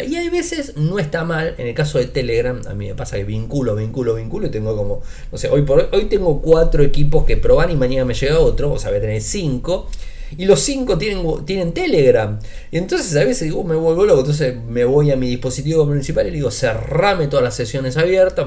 y 0.07 0.17
hay 0.17 0.29
veces 0.29 0.77
no 0.77 0.99
está 0.99 1.25
mal, 1.25 1.55
en 1.59 1.67
el 1.67 1.75
caso 1.75 1.99
de 1.99 2.07
Telegram, 2.07 2.61
a 2.67 2.75
mí 2.75 2.89
me 2.89 2.95
pasa 2.95 3.17
que 3.17 3.25
vinculo, 3.25 3.75
vinculo, 3.77 4.15
vinculo 4.15 4.47
y 4.47 4.51
tengo 4.51 4.77
como, 4.77 5.03
no 5.31 5.39
sé, 5.39 5.49
hoy 5.49 5.65
hoy, 5.93 6.05
tengo 6.07 6.41
cuatro 6.41 6.83
equipos 6.83 7.25
que 7.25 7.37
proban 7.37 7.71
y 7.71 7.77
mañana 7.77 8.05
me 8.05 8.15
llega 8.15 8.39
otro, 8.39 8.73
o 8.73 8.79
sea, 8.79 8.91
voy 8.91 8.99
a 8.99 9.03
tener 9.03 9.21
cinco 9.21 9.89
y 10.37 10.45
los 10.45 10.61
cinco 10.61 10.99
tienen, 10.99 11.25
tienen 11.45 11.73
Telegram. 11.73 12.39
Y 12.71 12.79
entonces 12.79 13.15
a 13.17 13.25
veces 13.25 13.43
digo, 13.49 13.65
me 13.65 13.75
vuelvo 13.75 14.05
loco. 14.05 14.21
Entonces 14.21 14.57
me 14.69 14.85
voy 14.85 15.11
a 15.11 15.17
mi 15.17 15.29
dispositivo 15.29 15.89
principal 15.89 16.27
y 16.27 16.31
digo, 16.31 16.51
cerrame 16.51 17.29
todas 17.29 17.45
las 17.45 17.55
sesiones 17.55 17.97
abiertas. 17.97 18.47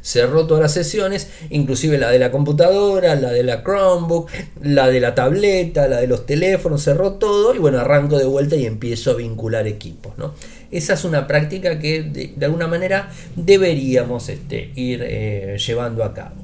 Cerró 0.00 0.46
todas 0.46 0.62
las 0.62 0.72
sesiones, 0.72 1.28
inclusive 1.50 1.96
la 1.96 2.10
de 2.10 2.18
la 2.18 2.30
computadora, 2.30 3.14
la 3.14 3.30
de 3.30 3.42
la 3.42 3.62
Chromebook, 3.62 4.28
la 4.62 4.88
de 4.88 5.00
la 5.00 5.14
tableta, 5.14 5.86
la 5.88 6.00
de 6.00 6.06
los 6.06 6.26
teléfonos, 6.26 6.82
cerró 6.82 7.14
todo. 7.14 7.54
Y 7.54 7.58
bueno, 7.58 7.78
arranco 7.78 8.18
de 8.18 8.24
vuelta 8.24 8.56
y 8.56 8.66
empiezo 8.66 9.12
a 9.12 9.14
vincular 9.14 9.66
equipos. 9.66 10.12
Esa 10.70 10.94
es 10.94 11.04
una 11.04 11.26
práctica 11.26 11.78
que 11.78 12.02
de, 12.02 12.44
alguna 12.44 12.66
manera 12.66 13.10
deberíamos 13.36 14.28
este, 14.28 14.72
ir 14.74 15.02
eh, 15.04 15.58
llevando 15.58 16.02
a 16.02 16.14
cabo. 16.14 16.41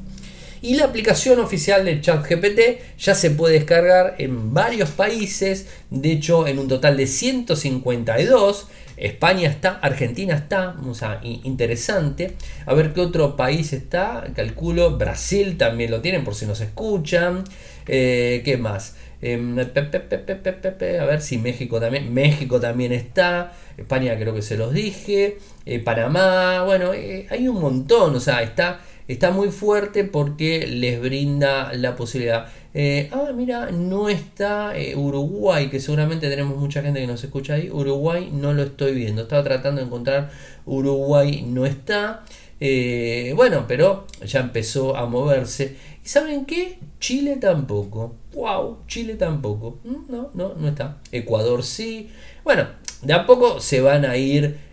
Y 0.60 0.74
la 0.74 0.84
aplicación 0.86 1.38
oficial 1.40 1.84
de 1.84 2.00
ChatGPT 2.00 2.98
ya 2.98 3.14
se 3.14 3.30
puede 3.30 3.54
descargar 3.54 4.16
en 4.18 4.52
varios 4.52 4.90
países, 4.90 5.66
de 5.90 6.12
hecho 6.12 6.46
en 6.46 6.58
un 6.58 6.68
total 6.68 6.96
de 6.96 7.06
152. 7.06 8.68
España 8.96 9.48
está, 9.48 9.78
Argentina 9.80 10.34
está, 10.34 10.74
o 10.84 10.94
sea, 10.94 11.20
interesante. 11.22 12.32
A 12.66 12.74
ver 12.74 12.92
qué 12.92 13.00
otro 13.00 13.36
país 13.36 13.72
está, 13.72 14.26
calculo, 14.34 14.98
Brasil 14.98 15.56
también 15.56 15.90
lo 15.92 16.00
tienen 16.00 16.24
por 16.24 16.34
si 16.34 16.46
nos 16.46 16.60
escuchan. 16.60 17.44
Eh, 17.86 18.42
¿Qué 18.44 18.56
más? 18.56 18.96
Em, 19.20 19.58
a 19.58 21.04
ver 21.04 21.20
si 21.20 21.38
México 21.38 21.80
también. 21.80 22.12
México 22.12 22.60
también 22.60 22.92
está. 22.92 23.52
España 23.76 24.16
creo 24.18 24.34
que 24.34 24.42
se 24.42 24.56
los 24.56 24.72
dije. 24.72 25.38
Eh, 25.66 25.80
Panamá. 25.80 26.62
Bueno, 26.64 26.92
eh, 26.94 27.26
hay 27.30 27.48
un 27.48 27.60
montón. 27.60 28.14
O 28.14 28.20
sea, 28.20 28.42
está 28.42 28.80
está 29.08 29.30
muy 29.30 29.48
fuerte 29.48 30.04
porque 30.04 30.66
les 30.66 31.00
brinda 31.00 31.72
la 31.72 31.96
posibilidad. 31.96 32.46
Eh, 32.74 33.08
ah, 33.12 33.32
mira, 33.34 33.70
no 33.70 34.08
está 34.08 34.78
eh, 34.78 34.94
Uruguay, 34.94 35.68
que 35.70 35.80
seguramente 35.80 36.28
tenemos 36.28 36.58
mucha 36.58 36.82
gente 36.82 37.00
que 37.00 37.06
nos 37.06 37.24
escucha 37.24 37.54
ahí. 37.54 37.70
Uruguay 37.70 38.30
no 38.32 38.52
lo 38.52 38.62
estoy 38.62 38.94
viendo. 38.94 39.22
Estaba 39.22 39.42
tratando 39.42 39.80
de 39.80 39.86
encontrar 39.86 40.30
Uruguay, 40.66 41.42
no 41.48 41.64
está. 41.64 42.24
Eh, 42.60 43.32
bueno, 43.34 43.64
pero 43.66 44.06
ya 44.24 44.40
empezó 44.40 44.94
a 44.94 45.06
moverse. 45.06 45.76
¿Y 46.04 46.08
saben 46.08 46.44
qué? 46.44 46.78
Chile 47.00 47.36
tampoco. 47.40 48.14
¡Wow! 48.34 48.80
Chile 48.86 49.14
tampoco. 49.14 49.78
Mm, 49.84 50.12
no, 50.12 50.30
no, 50.34 50.54
no 50.54 50.68
está. 50.68 50.98
Ecuador 51.10 51.64
sí. 51.64 52.10
Bueno, 52.44 52.66
de 53.00 53.14
a 53.14 53.26
poco 53.26 53.60
se 53.60 53.80
van 53.80 54.04
a 54.04 54.16
ir 54.18 54.68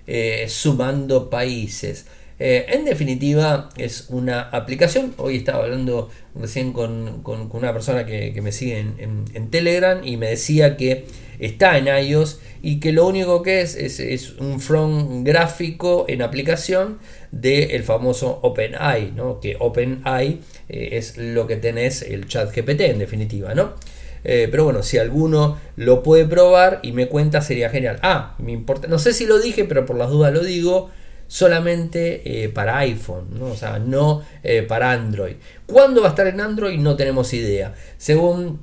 sumando 0.48 1.32
países. 1.32 2.06
Eh, 2.38 2.66
en 2.70 2.84
definitiva, 2.84 3.70
es 3.78 4.08
una 4.10 4.42
aplicación. 4.42 5.14
Hoy 5.18 5.38
estaba 5.38 5.64
hablando 5.64 6.10
recién 6.36 6.74
con, 6.74 7.24
una 7.26 7.72
persona 7.72 8.06
que, 8.06 8.38
me 8.42 8.52
sigue 8.52 8.80
en, 8.80 9.50
Telegram 9.50 10.02
y 10.04 10.18
me 10.18 10.28
decía 10.28 10.76
que 10.76 11.06
está 11.40 11.78
en 11.78 11.88
iOS 11.88 12.40
y 12.62 12.80
que 12.80 12.92
lo 12.92 13.08
único 13.08 13.42
que 13.42 13.62
es 13.62 13.76
es, 13.76 14.32
un 14.40 14.60
front 14.60 15.26
gráfico 15.26 16.06
en 16.10 16.22
aplicación 16.22 17.00
del 17.32 17.84
famoso 17.84 18.40
OpenAI, 18.42 19.12
¿no? 19.12 19.40
que 19.40 19.56
OpenAI 19.60 20.40
eh, 20.68 20.90
es 20.94 21.18
lo 21.18 21.48
que 21.48 21.56
tenés 21.56 22.02
el 22.02 22.28
chat 22.28 22.54
GPT 22.54 22.82
en 22.82 23.00
definitiva. 23.00 23.54
¿no? 23.56 23.76
Eh, 24.26 24.50
pero 24.52 24.66
bueno, 24.66 24.84
si 24.84 24.98
alguno 24.98 25.58
lo 25.78 26.04
puede 26.04 26.26
probar 26.26 26.80
y 26.84 26.92
me 26.92 27.08
cuenta 27.08 27.40
sería 27.42 27.70
genial. 27.70 28.00
Ah, 28.02 28.36
me 28.40 28.52
importa, 28.52 28.90
no 28.90 29.00
sé 29.00 29.14
si 29.14 29.26
lo 29.26 29.40
dije, 29.40 29.64
pero 29.64 29.86
por 29.86 29.98
las 29.98 30.10
dudas 30.10 30.34
lo 30.34 30.44
digo 30.44 30.90
solamente 31.28 32.44
eh, 32.44 32.50
para 32.50 32.78
iPhone, 32.80 33.28
¿no? 33.40 33.48
o 33.48 33.56
sea, 33.56 33.80
no 33.80 34.24
eh, 34.44 34.62
para 34.64 34.92
Android. 34.92 35.36
¿Cuándo 35.66 36.02
va 36.02 36.08
a 36.08 36.10
estar 36.12 36.28
en 36.28 36.42
Android? 36.42 36.78
No 36.80 36.96
tenemos 36.96 37.34
idea. 37.34 37.74
Según 37.98 38.60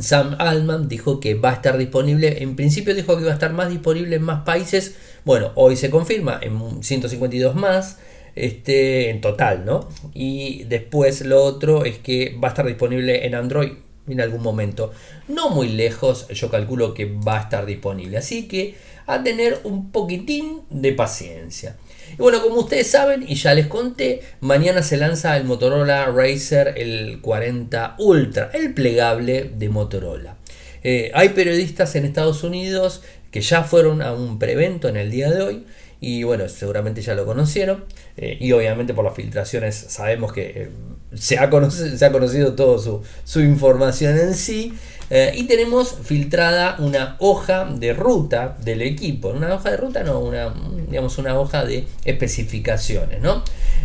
Sam 0.00 0.36
Altman 0.38 0.88
dijo 0.88 1.20
que 1.20 1.34
va 1.34 1.50
a 1.50 1.54
estar 1.54 1.76
disponible, 1.76 2.42
en 2.42 2.56
principio 2.56 2.94
dijo 2.94 3.16
que 3.16 3.22
iba 3.22 3.30
a 3.30 3.34
estar 3.34 3.52
más 3.52 3.70
disponible 3.70 4.16
en 4.16 4.22
más 4.22 4.42
países, 4.44 4.96
bueno, 5.24 5.52
hoy 5.54 5.76
se 5.76 5.90
confirma 5.90 6.38
en 6.42 6.82
152 6.82 7.54
más. 7.54 7.98
Este, 8.34 9.10
en 9.10 9.20
total, 9.20 9.64
¿no? 9.64 9.88
Y 10.14 10.62
después 10.64 11.26
lo 11.26 11.42
otro 11.42 11.84
es 11.84 11.98
que 11.98 12.38
va 12.40 12.46
a 12.46 12.50
estar 12.52 12.64
disponible 12.64 13.26
en 13.26 13.34
Android 13.34 13.72
en 14.06 14.20
algún 14.20 14.42
momento. 14.42 14.92
No 15.26 15.50
muy 15.50 15.68
lejos, 15.68 16.28
yo 16.28 16.48
calculo 16.50 16.94
que 16.94 17.06
va 17.06 17.38
a 17.38 17.42
estar 17.42 17.66
disponible. 17.66 18.16
Así 18.16 18.46
que 18.46 18.76
a 19.06 19.22
tener 19.22 19.58
un 19.64 19.90
poquitín 19.90 20.62
de 20.70 20.92
paciencia. 20.92 21.76
Y 22.12 22.22
bueno, 22.22 22.42
como 22.42 22.60
ustedes 22.60 22.90
saben 22.90 23.24
y 23.26 23.34
ya 23.34 23.54
les 23.54 23.66
conté, 23.66 24.22
mañana 24.40 24.82
se 24.82 24.96
lanza 24.96 25.36
el 25.36 25.44
Motorola 25.44 26.06
Racer 26.06 26.74
el 26.76 27.20
40 27.20 27.96
Ultra, 27.98 28.50
el 28.54 28.74
plegable 28.74 29.50
de 29.54 29.68
Motorola. 29.68 30.36
Eh, 30.82 31.10
hay 31.14 31.30
periodistas 31.30 31.94
en 31.96 32.04
Estados 32.04 32.44
Unidos 32.44 33.02
que 33.30 33.40
ya 33.40 33.64
fueron 33.64 34.02
a 34.02 34.12
un 34.12 34.38
prevento 34.38 34.88
en 34.88 34.96
el 34.96 35.10
día 35.10 35.30
de 35.30 35.42
hoy 35.42 35.64
y 36.00 36.22
bueno, 36.22 36.48
seguramente 36.48 37.02
ya 37.02 37.14
lo 37.14 37.26
conocieron 37.26 37.84
eh, 38.16 38.36
y 38.40 38.52
obviamente 38.52 38.94
por 38.94 39.04
las 39.04 39.14
filtraciones 39.14 39.74
sabemos 39.74 40.32
que 40.32 40.42
eh, 40.54 40.70
se, 41.14 41.38
ha 41.38 41.50
se, 41.70 42.04
ha 42.04 42.12
conocido 42.12 42.54
toda 42.54 42.78
su, 42.78 43.02
su 43.24 43.40
información 43.40 44.16
en 44.16 44.34
sí. 44.34 44.74
Eh, 45.10 45.32
y 45.36 45.44
tenemos 45.44 45.96
filtrada 46.02 46.76
una 46.78 47.16
hoja 47.18 47.64
de 47.64 47.94
ruta 47.94 48.56
del 48.62 48.82
equipo. 48.82 49.28
Una 49.28 49.54
hoja 49.54 49.70
de 49.70 49.76
ruta, 49.76 50.02
no, 50.02 50.20
una, 50.20 50.52
digamos, 50.88 51.16
una 51.18 51.38
hoja 51.38 51.64
de 51.64 51.86
especificaciones, 52.04 53.20
¿no? 53.20 53.42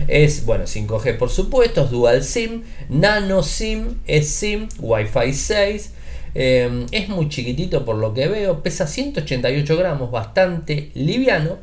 Es, 0.07 0.45
bueno, 0.45 0.65
5G 0.65 1.17
por 1.17 1.29
supuesto, 1.29 1.85
es 1.85 1.91
Dual 1.91 2.23
SIM, 2.23 2.63
Nano 2.89 3.43
SIM, 3.43 3.99
es 4.05 4.29
SIM, 4.29 4.67
Wi-Fi 4.79 5.33
6. 5.33 5.91
Eh, 6.35 6.87
es 6.91 7.09
muy 7.09 7.29
chiquitito 7.29 7.85
por 7.85 7.95
lo 7.95 8.13
que 8.13 8.27
veo, 8.27 8.63
pesa 8.63 8.87
188 8.87 9.77
gramos, 9.77 10.11
bastante 10.11 10.91
liviano. 10.93 11.59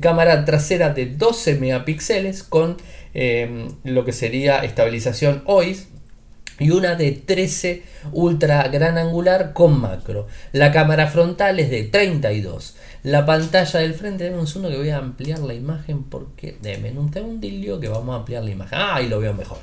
Cámara 0.00 0.44
trasera 0.44 0.92
de 0.92 1.06
12 1.06 1.54
megapíxeles 1.54 2.42
con 2.42 2.76
lo 3.84 4.04
que 4.04 4.12
sería 4.12 4.58
estabilización 4.58 5.42
OIS 5.46 5.88
y 6.60 6.70
una 6.70 6.94
de 6.94 7.10
13 7.12 7.82
ultra 8.12 8.68
gran 8.68 8.98
angular 8.98 9.52
con 9.52 9.80
macro. 9.80 10.28
La 10.52 10.70
cámara 10.70 11.08
frontal 11.08 11.58
es 11.58 11.70
de 11.70 11.84
32. 11.84 12.76
La 13.02 13.26
pantalla 13.26 13.80
del 13.80 13.94
frente, 13.94 14.24
denme 14.24 14.38
un 14.38 14.46
segundo 14.46 14.70
que 14.70 14.76
voy 14.76 14.90
a 14.90 14.98
ampliar 14.98 15.40
la 15.40 15.54
imagen 15.54 16.04
porque 16.04 16.56
denme 16.60 16.90
un 16.90 17.12
segundillo 17.12 17.80
que 17.80 17.88
vamos 17.88 18.14
a 18.14 18.18
ampliar 18.18 18.44
la 18.44 18.50
imagen. 18.50 18.78
Ah, 18.78 18.96
ahí 18.96 19.08
lo 19.08 19.18
veo 19.18 19.32
mejor. 19.32 19.58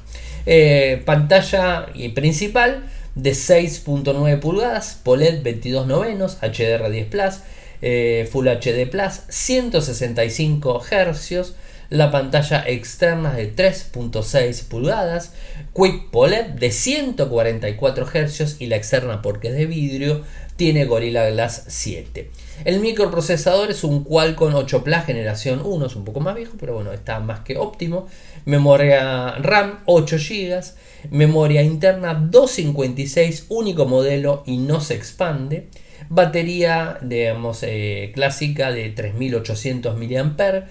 Eh, 0.46 1.02
pantalla 1.06 1.86
principal 2.16 2.84
de 3.14 3.32
6.9 3.32 4.40
pulgadas, 4.40 5.00
POLED 5.04 5.44
22 5.44 5.86
novenos, 5.86 6.40
HDR10 6.42 7.06
Plus, 7.10 7.40
eh, 7.82 8.28
Full 8.32 8.48
HD 8.48 8.90
Plus, 8.90 9.22
165 9.30 10.82
Hz 10.82 11.54
la 11.90 12.12
pantalla 12.12 12.64
externa 12.68 13.34
de 13.34 13.56
3.6 13.56 14.64
pulgadas, 14.64 15.34
Quick 15.74 16.10
POLED 16.10 16.46
de 16.48 16.72
144 16.72 18.06
Hz 18.06 18.58
y 18.60 18.68
la 18.68 18.76
externa 18.76 19.22
porque 19.22 19.50
es 19.50 19.56
de 19.56 19.66
vidrio 19.66 20.24
tiene 20.58 20.86
Gorilla 20.86 21.30
Glass 21.30 21.66
7. 21.68 22.30
El 22.66 22.80
microprocesador 22.80 23.70
es 23.70 23.84
un 23.84 24.04
Qualcomm 24.04 24.56
8 24.56 24.84
Plus 24.84 25.04
generación 25.06 25.62
1, 25.64 25.86
es 25.86 25.96
un 25.96 26.04
poco 26.04 26.20
más 26.20 26.36
viejo, 26.36 26.54
pero 26.60 26.74
bueno, 26.74 26.92
está 26.92 27.20
más 27.20 27.42
que 27.42 27.58
óptimo. 27.58 28.08
Memoria 28.46 29.36
RAM 29.36 29.80
8 29.86 30.18
GB, 30.18 30.64
memoria 31.12 31.62
interna 31.62 32.16
256, 32.16 33.46
único 33.50 33.86
modelo 33.86 34.44
y 34.48 34.58
no 34.58 34.82
se 34.82 34.96
expande. 34.96 35.68
Batería, 36.10 36.98
digamos, 37.02 37.60
eh, 37.62 38.12
clásica 38.14 38.72
de 38.72 38.90
3800 38.90 39.96
mAh 39.98 40.66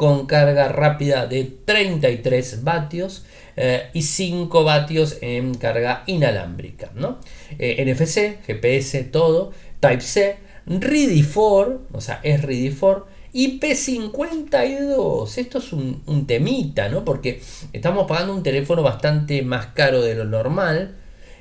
con 0.00 0.24
carga 0.24 0.68
rápida 0.68 1.26
de 1.26 1.44
33 1.44 2.64
vatios 2.64 3.26
eh, 3.54 3.90
y 3.92 4.00
5 4.00 4.64
vatios 4.64 5.18
en 5.20 5.52
carga 5.52 6.04
inalámbrica. 6.06 6.90
¿no? 6.94 7.18
Eh, 7.58 7.84
NFC, 7.84 8.42
GPS, 8.46 9.04
todo, 9.04 9.52
Type-C, 9.78 10.38
RIDI 10.64 11.22
4, 11.22 11.82
o 11.92 12.00
sea, 12.00 12.18
es 12.22 12.42
RIDI 12.42 12.70
4, 12.70 13.06
IP52. 13.34 15.36
Esto 15.36 15.58
es 15.58 15.72
un, 15.74 16.26
temita, 16.26 16.88
¿no? 16.88 17.04
Porque 17.04 17.42
estamos 17.74 18.06
pagando 18.08 18.32
un 18.32 18.42
teléfono 18.42 18.82
bastante 18.82 19.42
más 19.42 19.66
caro 19.66 20.00
de 20.00 20.14
lo 20.14 20.24
normal 20.24 20.96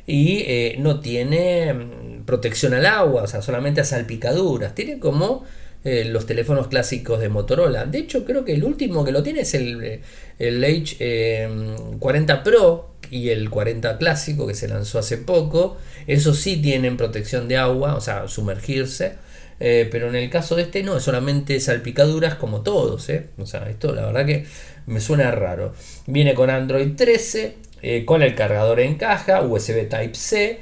y 0.06 0.39
eh, 0.39 0.76
no 0.80 1.00
tiene 1.00 1.74
mm, 1.74 2.26
protección 2.26 2.74
al 2.74 2.86
agua, 2.86 3.24
o 3.24 3.28
sea, 3.28 3.41
solamente 3.41 3.80
a 3.80 3.86
salpicaduras. 3.86 4.76
Tiene 4.76 5.00
como 5.00 5.45
eh, 5.86 6.04
los 6.04 6.26
teléfonos 6.26 6.68
clásicos 6.68 7.22
de 7.22 7.30
Motorola. 7.30 7.86
De 7.86 8.00
hecho, 8.00 8.26
creo 8.26 8.44
que 8.44 8.52
el 8.52 8.65
último 8.65 9.06
que 9.06 9.13
lo 9.13 9.24
tiene 9.24 9.42
es 9.42 9.54
el, 9.54 10.02
el 10.38 10.63
H40 10.63 10.94
eh, 11.00 12.42
Pro 12.44 12.96
y 13.10 13.30
el 13.30 13.50
40 13.50 13.98
clásico 13.98 14.46
que 14.46 14.56
se 14.56 14.68
lanzó 14.68 15.00
hace 15.00 15.18
poco. 15.18 15.78
Esos 16.06 16.38
sí 16.38 16.58
tienen 16.62 16.98
protección 16.98 17.48
de 17.48 17.56
agua, 17.56 17.96
o 17.96 18.02
sea, 18.02 18.28
sumergirse. 18.28 19.13
Eh, 19.62 19.88
pero 19.89 20.10
en 20.10 20.15
el 20.15 20.30
caso 20.30 20.56
de 20.58 20.63
este 20.63 20.84
no, 20.84 20.98
es 20.98 21.04
solamente 21.04 21.58
salpicaduras 21.62 22.36
como 22.36 22.60
todos. 22.60 23.10
O 23.38 23.46
sea, 23.46 23.70
esto 23.70 23.96
la 23.96 24.06
verdad 24.06 24.26
que 24.26 24.46
me 24.86 25.00
suena 25.00 25.32
raro. 25.32 25.74
Viene 26.08 26.34
con 26.34 26.50
Android 26.50 26.96
13, 26.98 27.56
con 28.06 28.22
el 28.22 28.36
cargador 28.36 28.82
en 28.82 28.96
caja, 28.96 29.44
USB 29.44 29.88
Type-C. 29.88 30.60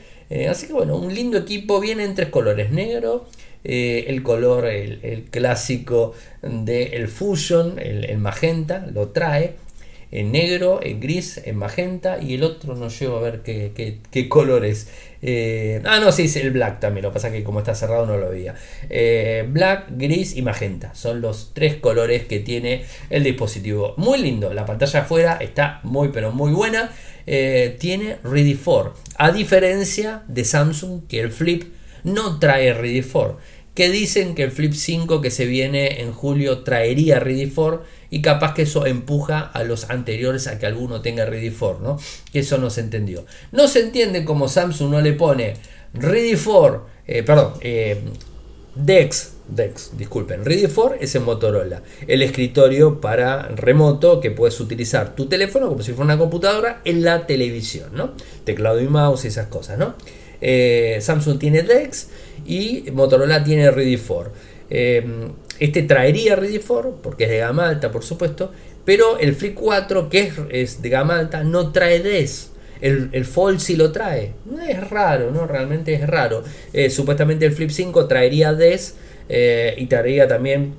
así 0.47 0.67
que 0.67 0.73
bueno, 0.73 0.95
un 0.95 1.11
lindo 1.11 1.39
equipo. 1.39 1.79
Viene 1.79 2.03
en 2.03 2.13
tres 2.13 2.29
colores: 2.29 2.71
negro, 2.71 3.27
eh, 3.69 4.05
el 4.07 4.23
color, 4.23 4.65
el, 4.65 5.25
clásico 5.29 6.13
del 6.41 6.93
el 6.93 7.09
Fusion, 7.09 7.77
el, 7.79 8.17
magenta, 8.17 8.87
lo 8.93 9.09
trae 9.09 9.55
en 10.09 10.31
negro, 10.31 10.79
en 10.81 11.01
gris, 11.01 11.41
en 11.43 11.57
magenta 11.57 12.17
y 12.17 12.35
el 12.35 12.43
otro 12.43 12.75
no 12.75 12.87
llego 12.87 13.17
a 13.17 13.21
ver 13.21 13.41
qué, 13.41 13.99
qué, 14.09 14.29
color 14.29 14.63
es. 14.63 14.87
Eh, 15.21 15.81
ah, 15.83 15.99
no, 15.99 16.13
sí, 16.13 16.23
es 16.23 16.37
el 16.37 16.51
black 16.51 16.79
también, 16.79 17.03
lo 17.03 17.09
que 17.09 17.15
pasa 17.15 17.29
que 17.29 17.43
como 17.43 17.59
está 17.59 17.75
cerrado 17.75 18.05
no 18.05 18.15
lo 18.15 18.29
veía. 18.29 18.55
Eh, 18.89 19.45
black, 19.49 19.87
gris 19.97 20.37
y 20.37 20.41
magenta, 20.43 20.95
son 20.95 21.19
los 21.19 21.51
tres 21.53 21.75
colores 21.75 22.23
que 22.23 22.39
tiene 22.39 22.85
el 23.09 23.25
dispositivo. 23.25 23.95
Muy 23.97 24.21
lindo, 24.21 24.53
la 24.53 24.65
pantalla 24.65 25.01
afuera 25.01 25.39
está 25.41 25.81
muy 25.83 26.07
pero 26.13 26.31
muy 26.31 26.53
buena. 26.53 26.89
tiene 27.25 28.15
Ready 28.23 28.53
for, 28.53 28.93
a 29.17 29.33
diferencia 29.33 30.23
de 30.29 30.45
Samsung 30.45 31.05
que 31.09 31.19
el 31.19 31.33
Flip 31.33 31.63
no 32.05 32.39
trae 32.39 32.73
Ready 32.73 33.01
for 33.01 33.37
que 33.77 33.91
dicen 33.91 34.33
que 34.33 34.41
el 34.41 34.49
Flip 34.49 34.73
5 34.73 35.21
que 35.21 35.29
se 35.29 35.45
viene 35.45 36.01
en 36.01 36.11
julio 36.11 36.63
traería 36.63 37.19
Ready 37.19 37.45
for 37.45 37.83
y 38.09 38.23
capaz 38.23 38.55
que 38.55 38.63
eso 38.63 38.87
empuja 38.87 39.41
a 39.41 39.63
los 39.63 39.91
anteriores 39.91 40.47
a 40.47 40.57
que 40.57 40.65
alguno 40.65 41.01
tenga 41.01 41.27
Ready 41.27 41.51
for, 41.51 41.79
¿no? 41.79 41.99
Que 42.33 42.39
eso 42.39 42.57
no 42.57 42.71
se 42.71 42.81
entendió. 42.81 43.27
No 43.51 43.67
se 43.67 43.81
entiende 43.81 44.25
como 44.25 44.49
Samsung 44.49 44.89
no 44.89 44.99
le 44.99 45.13
pone 45.13 45.53
Ready 45.93 46.37
for, 46.37 46.87
eh, 47.05 47.21
perdón, 47.21 47.53
eh, 47.61 48.01
Dex, 48.73 49.33
Dex, 49.47 49.91
disculpen, 49.95 50.43
Ready 50.43 50.65
for 50.65 50.97
es 50.99 51.13
en 51.13 51.25
Motorola, 51.25 51.83
el 52.07 52.23
escritorio 52.23 52.99
para 52.99 53.43
remoto 53.49 54.19
que 54.19 54.31
puedes 54.31 54.59
utilizar 54.59 55.13
tu 55.15 55.27
teléfono 55.27 55.69
como 55.69 55.83
si 55.83 55.91
fuera 55.91 56.05
una 56.05 56.17
computadora 56.17 56.81
en 56.83 57.03
la 57.03 57.27
televisión, 57.27 57.91
¿no? 57.93 58.13
Teclado 58.43 58.81
y 58.81 58.87
mouse 58.87 59.25
y 59.25 59.27
esas 59.27 59.49
cosas, 59.49 59.77
¿no? 59.77 59.93
Eh, 60.41 60.97
Samsung 61.01 61.39
tiene 61.39 61.63
Dex 61.63 62.09
y 62.45 62.85
Motorola 62.93 63.43
tiene 63.43 63.71
Ready 63.71 63.97
for. 63.97 64.31
Eh, 64.69 65.05
este 65.59 65.83
traería 65.83 66.35
Ready 66.35 66.59
for 66.59 66.97
porque 67.01 67.25
es 67.25 67.29
de 67.29 67.37
gama 67.39 67.67
alta, 67.67 67.91
por 67.91 68.03
supuesto, 68.03 68.51
pero 68.87 69.19
el 69.19 69.35
Flip 69.35 69.53
4, 69.53 70.07
que 70.07 70.31
es, 70.49 70.81
de 70.81 70.89
gama 70.89 71.19
alta, 71.19 71.43
no 71.43 71.73
trae 71.73 71.99
DES. 71.99 72.51
El, 72.79 73.09
el, 73.11 73.25
Fold 73.25 73.59
sí 73.59 73.75
lo 73.75 73.91
trae. 73.91 74.31
No 74.45 74.61
es 74.61 74.89
raro, 74.89 75.31
¿no? 75.31 75.45
Realmente 75.45 75.93
es 75.93 76.07
raro. 76.07 76.43
Eh, 76.71 76.89
supuestamente 76.89 77.45
el 77.45 77.51
Flip 77.51 77.69
5 77.69 78.07
traería 78.07 78.53
DES 78.53 78.95
eh, 79.27 79.73
y 79.77 79.87
traería 79.87 80.29
también 80.29 80.75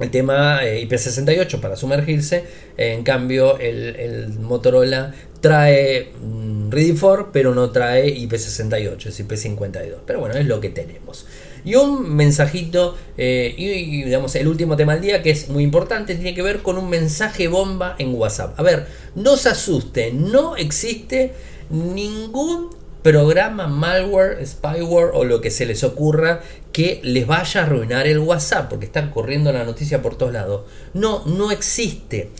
el 0.00 0.10
tema 0.10 0.64
eh, 0.64 0.86
IP68 0.88 1.60
para 1.60 1.76
sumergirse. 1.76 2.44
en 2.76 3.02
cambio, 3.02 3.58
el, 3.58 4.28
Motorola 4.40 5.14
trae 5.40 6.12
mm, 6.20 6.70
Ready 6.70 6.92
for, 6.92 7.30
pero 7.32 7.54
no 7.54 7.70
trae 7.70 8.16
IP68, 8.16 9.06
es 9.06 9.20
IP52. 9.20 9.96
Pero 10.06 10.20
bueno, 10.20 10.34
es 10.34 10.46
lo 10.46 10.60
que 10.60 10.70
tenemos. 10.70 11.26
Y 11.64 11.76
un 11.76 12.14
mensajito, 12.14 12.96
eh, 13.16 13.54
y, 13.56 14.02
digamos, 14.04 14.34
el 14.34 14.48
último 14.48 14.76
tema 14.76 14.94
del 14.94 15.02
día 15.02 15.22
que 15.22 15.30
es 15.30 15.48
muy 15.48 15.62
importante, 15.62 16.14
tiene 16.14 16.34
que 16.34 16.42
ver 16.42 16.60
con 16.60 16.76
un 16.76 16.90
mensaje 16.90 17.48
bomba 17.48 17.96
en 17.98 18.14
WhatsApp. 18.14 18.58
A 18.58 18.62
ver, 18.62 18.86
no 19.14 19.36
se 19.36 19.48
asusten, 19.48 20.30
no 20.30 20.56
existe 20.56 21.32
ningún 21.70 22.70
programa, 23.04 23.68
malware, 23.68 24.44
spyware 24.46 25.10
o 25.12 25.24
lo 25.24 25.42
que 25.42 25.50
se 25.50 25.66
les 25.66 25.84
ocurra 25.84 26.40
que 26.72 27.00
les 27.04 27.26
vaya 27.26 27.60
a 27.60 27.64
arruinar 27.66 28.06
el 28.06 28.18
WhatsApp, 28.18 28.70
porque 28.70 28.86
están 28.86 29.10
corriendo 29.10 29.52
la 29.52 29.62
noticia 29.62 30.00
por 30.00 30.16
todos 30.16 30.32
lados. 30.32 30.62
No, 30.94 31.22
no 31.26 31.52
existe. 31.52 32.30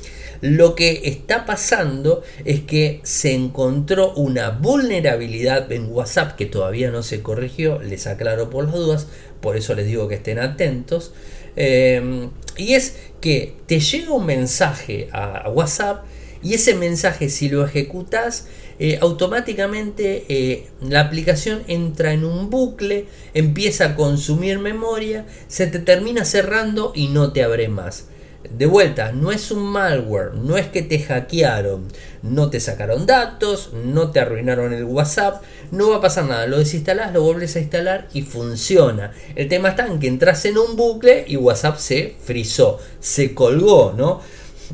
Lo 0.40 0.74
que 0.74 1.02
está 1.04 1.44
pasando 1.44 2.22
es 2.46 2.62
que 2.62 3.00
se 3.02 3.34
encontró 3.34 4.14
una 4.14 4.50
vulnerabilidad 4.50 5.70
en 5.70 5.92
WhatsApp 5.92 6.34
que 6.34 6.46
todavía 6.46 6.90
no 6.90 7.02
se 7.02 7.22
corrigió, 7.22 7.80
les 7.80 8.06
aclaro 8.06 8.48
por 8.50 8.64
las 8.64 8.74
dudas, 8.74 9.06
por 9.40 9.56
eso 9.56 9.74
les 9.74 9.86
digo 9.86 10.08
que 10.08 10.16
estén 10.16 10.38
atentos. 10.38 11.12
Em, 11.56 12.30
y 12.56 12.72
es 12.72 12.96
que 13.20 13.54
te 13.66 13.80
llega 13.80 14.12
un 14.12 14.26
mensaje 14.26 15.08
a, 15.12 15.48
WhatsApp 15.50 16.04
y 16.42 16.54
ese 16.54 16.74
mensaje 16.74 17.28
si 17.28 17.48
lo 17.48 17.64
ejecutas 17.64 18.48
eh, 18.78 18.98
automáticamente 19.00 20.24
eh, 20.28 20.68
la 20.80 21.00
aplicación 21.00 21.62
entra 21.68 22.12
en 22.12 22.24
un 22.24 22.50
bucle, 22.50 23.06
empieza 23.32 23.84
a 23.84 23.96
consumir 23.96 24.58
memoria, 24.58 25.26
se 25.48 25.66
te 25.66 25.78
termina 25.78 26.24
cerrando 26.24 26.92
y 26.94 27.08
no 27.08 27.32
te 27.32 27.42
abre 27.42 27.68
más. 27.68 28.06
De 28.50 28.66
vuelta, 28.66 29.10
no 29.12 29.32
es 29.32 29.50
un 29.50 29.62
malware, 29.62 30.34
no 30.34 30.58
es 30.58 30.66
que 30.66 30.82
te 30.82 30.98
hackearon, 30.98 31.88
no 32.22 32.50
te 32.50 32.60
sacaron 32.60 33.06
datos, 33.06 33.70
no 33.72 34.10
te 34.10 34.20
arruinaron 34.20 34.74
el 34.74 34.84
WhatsApp, 34.84 35.42
no 35.70 35.90
va 35.90 35.96
a 35.96 36.00
pasar 36.02 36.26
nada, 36.26 36.46
lo 36.46 36.58
desinstalás, 36.58 37.14
lo 37.14 37.22
vuelves 37.22 37.56
a 37.56 37.60
instalar 37.60 38.08
y 38.12 38.20
funciona. 38.20 39.12
El 39.34 39.48
tema 39.48 39.70
está 39.70 39.86
en 39.86 39.98
que 39.98 40.08
entras 40.08 40.44
en 40.44 40.58
un 40.58 40.76
bucle 40.76 41.24
y 41.26 41.36
WhatsApp 41.36 41.78
se 41.78 42.16
frizó, 42.22 42.78
se 43.00 43.34
colgó, 43.34 43.94
¿no? 43.96 44.20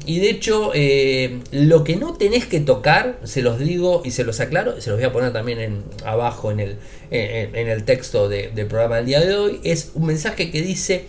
Y 0.07 0.21
de 0.21 0.31
hecho, 0.31 0.71
eh, 0.75 1.41
lo 1.51 1.85
que 1.85 1.97
no 1.97 2.15
tenés 2.15 2.47
que 2.47 2.61
tocar, 2.61 3.19
se 3.25 3.43
los 3.43 3.59
digo 3.59 4.03
y 4.05 4.13
se 4.13 4.25
los 4.25 4.41
aclaro, 4.41 4.81
se 4.81 4.91
los 4.91 4.99
voy 4.99 5.07
a 5.07 5.13
poner 5.13 5.33
también 5.33 5.59
en, 5.59 5.85
abajo 6.05 6.51
en 6.51 6.61
el, 6.61 6.77
en, 7.11 7.69
el 7.69 7.85
texto 7.85 8.29
del 8.29 8.67
programa 8.67 8.97
del 8.97 9.07
día 9.07 9.21
de 9.21 9.35
hoy, 9.35 9.61
es 9.65 9.93
un 9.95 10.07
mensaje 10.07 10.51
que 10.51 10.63
dice 10.63 11.07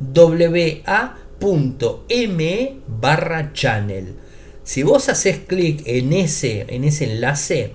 WA 0.00 1.18
.me 2.28 2.76
barra 2.86 3.52
channel. 3.52 4.14
Si 4.62 4.82
vos 4.82 5.08
haces 5.08 5.38
clic 5.46 5.82
en 5.84 6.12
ese, 6.12 6.64
en 6.68 6.84
ese 6.84 7.04
enlace 7.04 7.72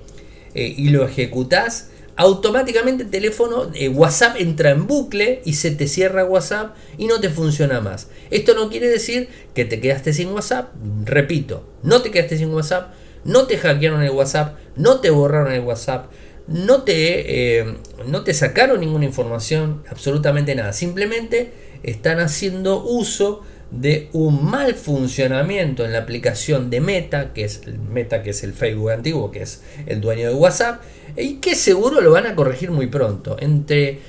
eh, 0.56 0.74
y 0.76 0.90
lo 0.90 1.06
ejecutás, 1.06 1.90
automáticamente 2.20 3.04
el 3.04 3.10
teléfono 3.10 3.72
eh, 3.74 3.88
WhatsApp 3.88 4.36
entra 4.40 4.72
en 4.72 4.88
bucle 4.88 5.42
y 5.46 5.54
se 5.54 5.72
te 5.72 5.88
cierra 5.88 6.26
WhatsApp 6.26 6.76
y 6.98 7.08
no 7.08 7.22
te 7.22 7.30
funciona 7.30 7.80
más. 7.80 8.10
Esto 8.30 8.56
no 8.56 8.70
quiere 8.70 8.90
decir 8.90 9.30
que 9.56 9.64
te 9.64 9.80
quedaste 9.80 10.12
sin 10.12 10.28
WhatsApp. 10.32 10.74
Repito, 11.06 11.64
no 11.82 12.02
te 12.02 12.12
quedaste 12.12 12.38
sin 12.38 12.54
WhatsApp, 12.54 12.92
no 13.24 13.48
te 13.48 13.58
hackearon 13.58 14.04
el 14.04 14.10
WhatsApp, 14.12 14.58
no 14.76 15.00
te 15.00 15.12
borraron 15.12 15.54
el 15.54 15.62
WhatsApp, 15.62 16.12
no 16.46 16.84
te, 16.84 17.60
eh, 17.62 17.78
no 18.06 18.26
te 18.26 18.34
sacaron 18.34 18.82
ninguna 18.82 19.06
información, 19.06 19.82
absolutamente 19.90 20.54
nada. 20.56 20.74
Simplemente 20.74 21.54
están 21.84 22.20
haciendo 22.20 22.84
uso 22.84 23.44
de 23.72 24.10
un 24.14 24.46
mal 24.46 24.74
funcionamiento 24.76 25.86
en 25.86 25.94
la 25.94 26.00
aplicación 26.00 26.70
de 26.70 26.82
Meta, 26.82 27.34
que 27.34 27.44
es 27.44 27.62
Meta, 27.68 28.24
que 28.24 28.32
es 28.32 28.44
el 28.44 28.54
Facebook 28.54 28.92
antiguo, 28.92 29.32
que 29.32 29.44
es 29.44 29.62
el 29.86 30.02
dueño 30.02 30.30
de 30.30 30.34
WhatsApp, 30.34 30.82
y 31.16 31.36
que 31.36 31.56
seguro 31.56 32.02
lo 32.02 32.12
van 32.12 32.28
a 32.28 32.36
corregir 32.36 32.72
muy 32.72 32.88
pronto. 32.88 33.38
Entre 33.40 34.00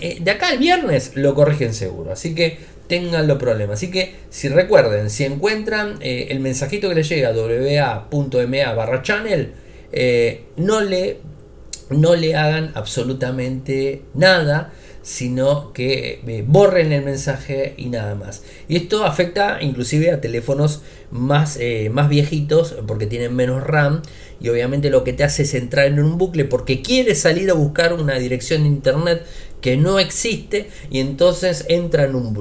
eh, 0.00 0.18
de 0.20 0.30
acá 0.30 0.48
al 0.48 0.58
viernes 0.58 1.12
lo 1.14 1.34
corrigen 1.34 1.72
seguro, 1.74 2.12
así 2.12 2.34
que 2.34 2.58
tengan 2.86 3.26
los 3.26 3.38
problemas. 3.38 3.78
Así 3.78 3.90
que 3.90 4.14
si 4.30 4.48
recuerden, 4.48 5.10
si 5.10 5.24
encuentran 5.24 5.96
eh, 6.00 6.28
el 6.30 6.40
mensajito 6.40 6.88
que 6.88 6.96
les 6.96 7.08
llega 7.08 7.30
a 7.30 8.08
wa.ma 8.10 8.72
barra 8.74 9.02
channel, 9.02 9.52
eh, 9.92 10.44
no 10.56 10.80
le 10.80 11.18
no 11.90 12.14
le 12.14 12.34
hagan 12.34 12.72
absolutamente 12.74 14.02
nada 14.14 14.72
sino 15.02 15.72
que 15.72 16.20
eh, 16.26 16.44
borren 16.46 16.92
el 16.92 17.04
mensaje 17.04 17.74
y 17.76 17.86
nada 17.86 18.14
más. 18.14 18.42
Y 18.68 18.76
esto 18.76 19.04
afecta 19.04 19.60
inclusive 19.60 20.10
a 20.10 20.20
teléfonos 20.20 20.82
más, 21.10 21.58
eh, 21.60 21.90
más 21.92 22.08
viejitos 22.08 22.76
porque 22.86 23.06
tienen 23.06 23.34
menos 23.34 23.62
RAM 23.62 24.02
y 24.40 24.48
obviamente 24.48 24.90
lo 24.90 25.04
que 25.04 25.12
te 25.12 25.24
hace 25.24 25.42
es 25.42 25.54
entrar 25.54 25.86
en 25.86 26.00
un 26.00 26.18
bucle 26.18 26.44
porque 26.44 26.82
quieres 26.82 27.20
salir 27.20 27.50
a 27.50 27.54
buscar 27.54 27.92
una 27.92 28.14
dirección 28.18 28.62
de 28.62 28.68
internet 28.68 29.26
que 29.60 29.76
no 29.76 29.98
existe 29.98 30.68
y 30.90 31.00
entonces 31.00 31.66
entra 31.68 32.04
en 32.04 32.14
un, 32.14 32.32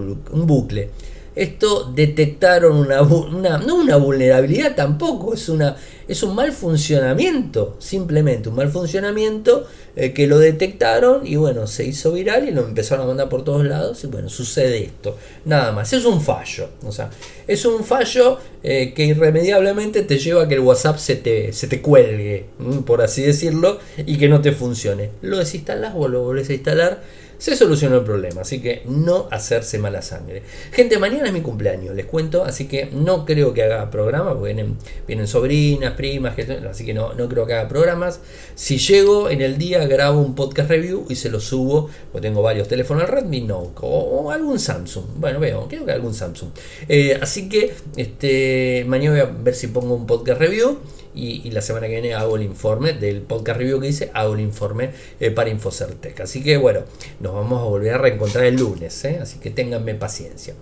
bucle. 0.48 0.90
Esto 1.36 1.92
detectaron 1.96 2.76
una, 2.76 3.58
no 3.60 3.76
una 3.76 3.96
vulnerabilidad 3.98 4.76
tampoco, 4.76 5.34
es, 5.34 5.48
una, 5.48 5.78
es 6.12 6.24
un 6.24 6.36
mal 6.36 6.52
funcionamiento, 6.52 7.78
simplemente 7.80 8.50
un 8.50 8.56
mal 8.56 8.70
funcionamiento 8.70 9.66
eh, 9.96 10.12
que 10.12 10.28
lo 10.28 10.40
detectaron 10.40 11.26
y 11.26 11.38
bueno, 11.38 11.68
se 11.68 11.86
hizo 11.86 12.12
viral 12.12 12.50
y 12.50 12.52
lo 12.52 12.68
empezaron 12.68 13.06
a 13.06 13.08
mandar 13.08 13.30
por 13.30 13.46
todos 13.46 13.64
lados 13.64 14.04
y 14.04 14.08
bueno, 14.08 14.28
sucede 14.28 14.84
esto, 14.84 15.16
nada 15.46 15.72
más, 15.72 15.94
es 15.94 16.04
un 16.04 16.20
fallo, 16.20 16.68
o 16.86 16.92
sea, 16.92 17.10
es 17.48 17.64
un 17.64 17.86
fallo 17.86 18.40
eh, 18.62 18.92
que 18.94 19.06
irremediablemente 19.06 20.02
te 20.02 20.18
lleva 20.18 20.44
a 20.44 20.48
que 20.50 20.56
el 20.56 20.60
WhatsApp 20.60 20.98
se 20.98 21.16
te, 21.16 21.54
se 21.54 21.68
te 21.68 21.82
cuelgue, 21.82 22.48
por 22.86 23.02
así 23.02 23.22
decirlo, 23.22 23.80
y 24.06 24.18
que 24.18 24.28
no 24.28 24.42
te 24.42 24.52
funcione. 24.52 25.12
Lo 25.22 25.38
desinstalas 25.38 25.94
o 25.96 26.10
lo 26.10 26.24
volvés 26.24 26.50
a 26.50 26.54
instalar 26.54 27.02
se 27.42 27.56
solucionó 27.56 27.98
el 27.98 28.04
problema. 28.04 28.42
Así 28.42 28.62
que 28.62 28.84
no 28.86 29.28
hacerse 29.32 29.80
mala 29.80 30.04
sangre. 30.04 30.44
Gente, 30.72 31.00
mañana 31.00 31.26
es 31.26 31.34
mi 31.34 31.42
cumpleaños, 31.42 31.96
les 31.96 32.06
cuento. 32.06 32.46
Así 32.46 32.68
que 32.68 32.90
no 32.92 33.26
creo 33.26 33.52
que 33.52 33.64
haga 33.64 33.90
programa. 33.90 34.34
Porque 34.34 34.54
vienen, 34.54 34.78
vienen 35.08 35.28
sobrinas, 35.28 35.94
primas, 35.94 36.36
así 36.70 36.86
que 36.86 36.94
no, 36.94 37.16
no 37.16 37.28
creo 37.28 37.48
que 37.48 37.56
haga 37.56 37.68
programas. 37.68 38.20
Si 38.54 38.78
llego 38.78 39.28
en 39.28 39.42
el 39.42 39.58
día, 39.58 39.88
grabo 39.88 40.22
un 40.22 40.36
podcast 40.36 40.70
review 40.70 41.08
y 41.10 41.16
se 41.16 41.32
lo 41.32 41.40
subo. 41.40 41.90
Porque 42.12 42.28
tengo 42.28 42.44
varios 42.44 42.68
teléfonos 42.68 43.10
Redmi 43.10 43.42
Note 43.42 43.72
o, 43.82 44.30
algún 44.30 44.60
Samsung. 44.60 45.06
Bueno, 45.16 45.40
veo, 45.40 45.68
creo 45.68 45.84
que 45.84 45.94
algún 45.94 46.14
Samsung. 46.14 46.52
Eh, 46.88 47.18
así 47.20 47.50
que 47.50 47.74
este, 47.96 48.86
mañana 48.88 49.16
voy 49.16 49.22
a 49.22 49.44
ver 49.44 49.56
si 49.56 49.66
pongo 49.66 49.96
un 49.96 50.06
podcast 50.06 50.40
review 50.40 50.78
y, 51.14 51.50
la 51.52 51.62
semana 51.62 51.88
que 51.88 51.94
viene 51.94 52.14
hago 52.14 52.36
el 52.36 52.44
informe 52.44 52.94
del 52.94 53.22
podcast 53.22 53.60
review 53.60 53.80
que 53.80 53.88
hice, 53.88 54.12
hago 54.14 54.34
el 54.34 54.40
informe 54.40 54.92
eh, 55.20 55.32
para 55.32 55.50
Infocertec. 55.50 56.22
Así 56.22 56.44
que 56.44 56.58
bueno, 56.58 56.82
nos 57.20 57.34
vamos 57.34 57.62
a 57.62 57.66
volver 57.66 57.94
a 57.94 57.98
reencontrar 57.98 58.46
el 58.46 58.56
lunes, 58.56 59.04
¿eh? 59.06 59.20
así 59.22 59.40
que 59.40 59.50
ténganme 59.50 59.96
paciencia. 59.96 60.54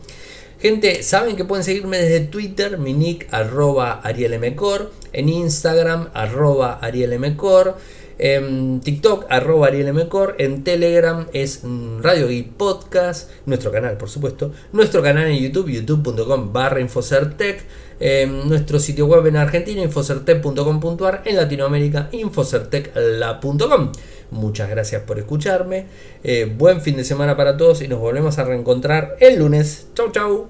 Gente, 0.60 1.04
saben 1.04 1.38
que 1.38 1.46
pueden 1.46 1.64
seguirme 1.64 1.98
desde 2.00 2.20
Twitter, 2.20 2.78
mi 2.78 2.94
nick 2.94 3.28
arroba 3.32 4.02
arielmcor, 4.04 4.92
en 5.14 5.30
Instagram 5.30 6.10
arroba 6.14 6.80
arielmcor, 6.82 7.78
en 8.18 8.82
TikTok 8.82 9.26
arroba 9.30 9.68
arielmcor, 9.68 10.36
en 10.38 10.66
Telegram 10.66 11.28
es 11.32 11.64
mm, 11.64 12.02
Radio 12.02 12.30
y 12.30 12.44
Podcast, 12.44 13.32
nuestro 13.46 13.72
canal 13.72 13.96
por 13.96 14.10
supuesto, 14.10 14.52
nuestro 14.74 15.02
canal 15.02 15.28
en 15.28 15.38
YouTube, 15.38 15.70
youtube.com 15.70 16.52
barra 16.52 16.82
Infocertec, 16.82 17.64
nuestro 18.28 18.80
sitio 18.80 19.06
web 19.06 19.26
en 19.28 19.36
Argentina, 19.36 19.82
infocertec.com.ar, 19.82 21.24
en 21.26 21.36
Latinoamérica, 21.36 22.10
infocertecla.com. 22.12 23.92
Muchas 24.32 24.70
gracias 24.70 25.02
por 25.04 25.20
escucharme. 25.20 25.86
Eh, 26.24 26.52
buen 26.58 26.82
fin 26.82 26.96
de 26.98 27.04
semana 27.04 27.36
para 27.36 27.58
todos 27.58 27.82
y 27.82 27.88
nos 27.88 28.00
volvemos 28.00 28.38
a 28.38 28.44
reencontrar 28.44 29.16
el 29.20 29.40
lunes. 29.40 29.88
Chau, 29.96 30.12
chau. 30.12 30.48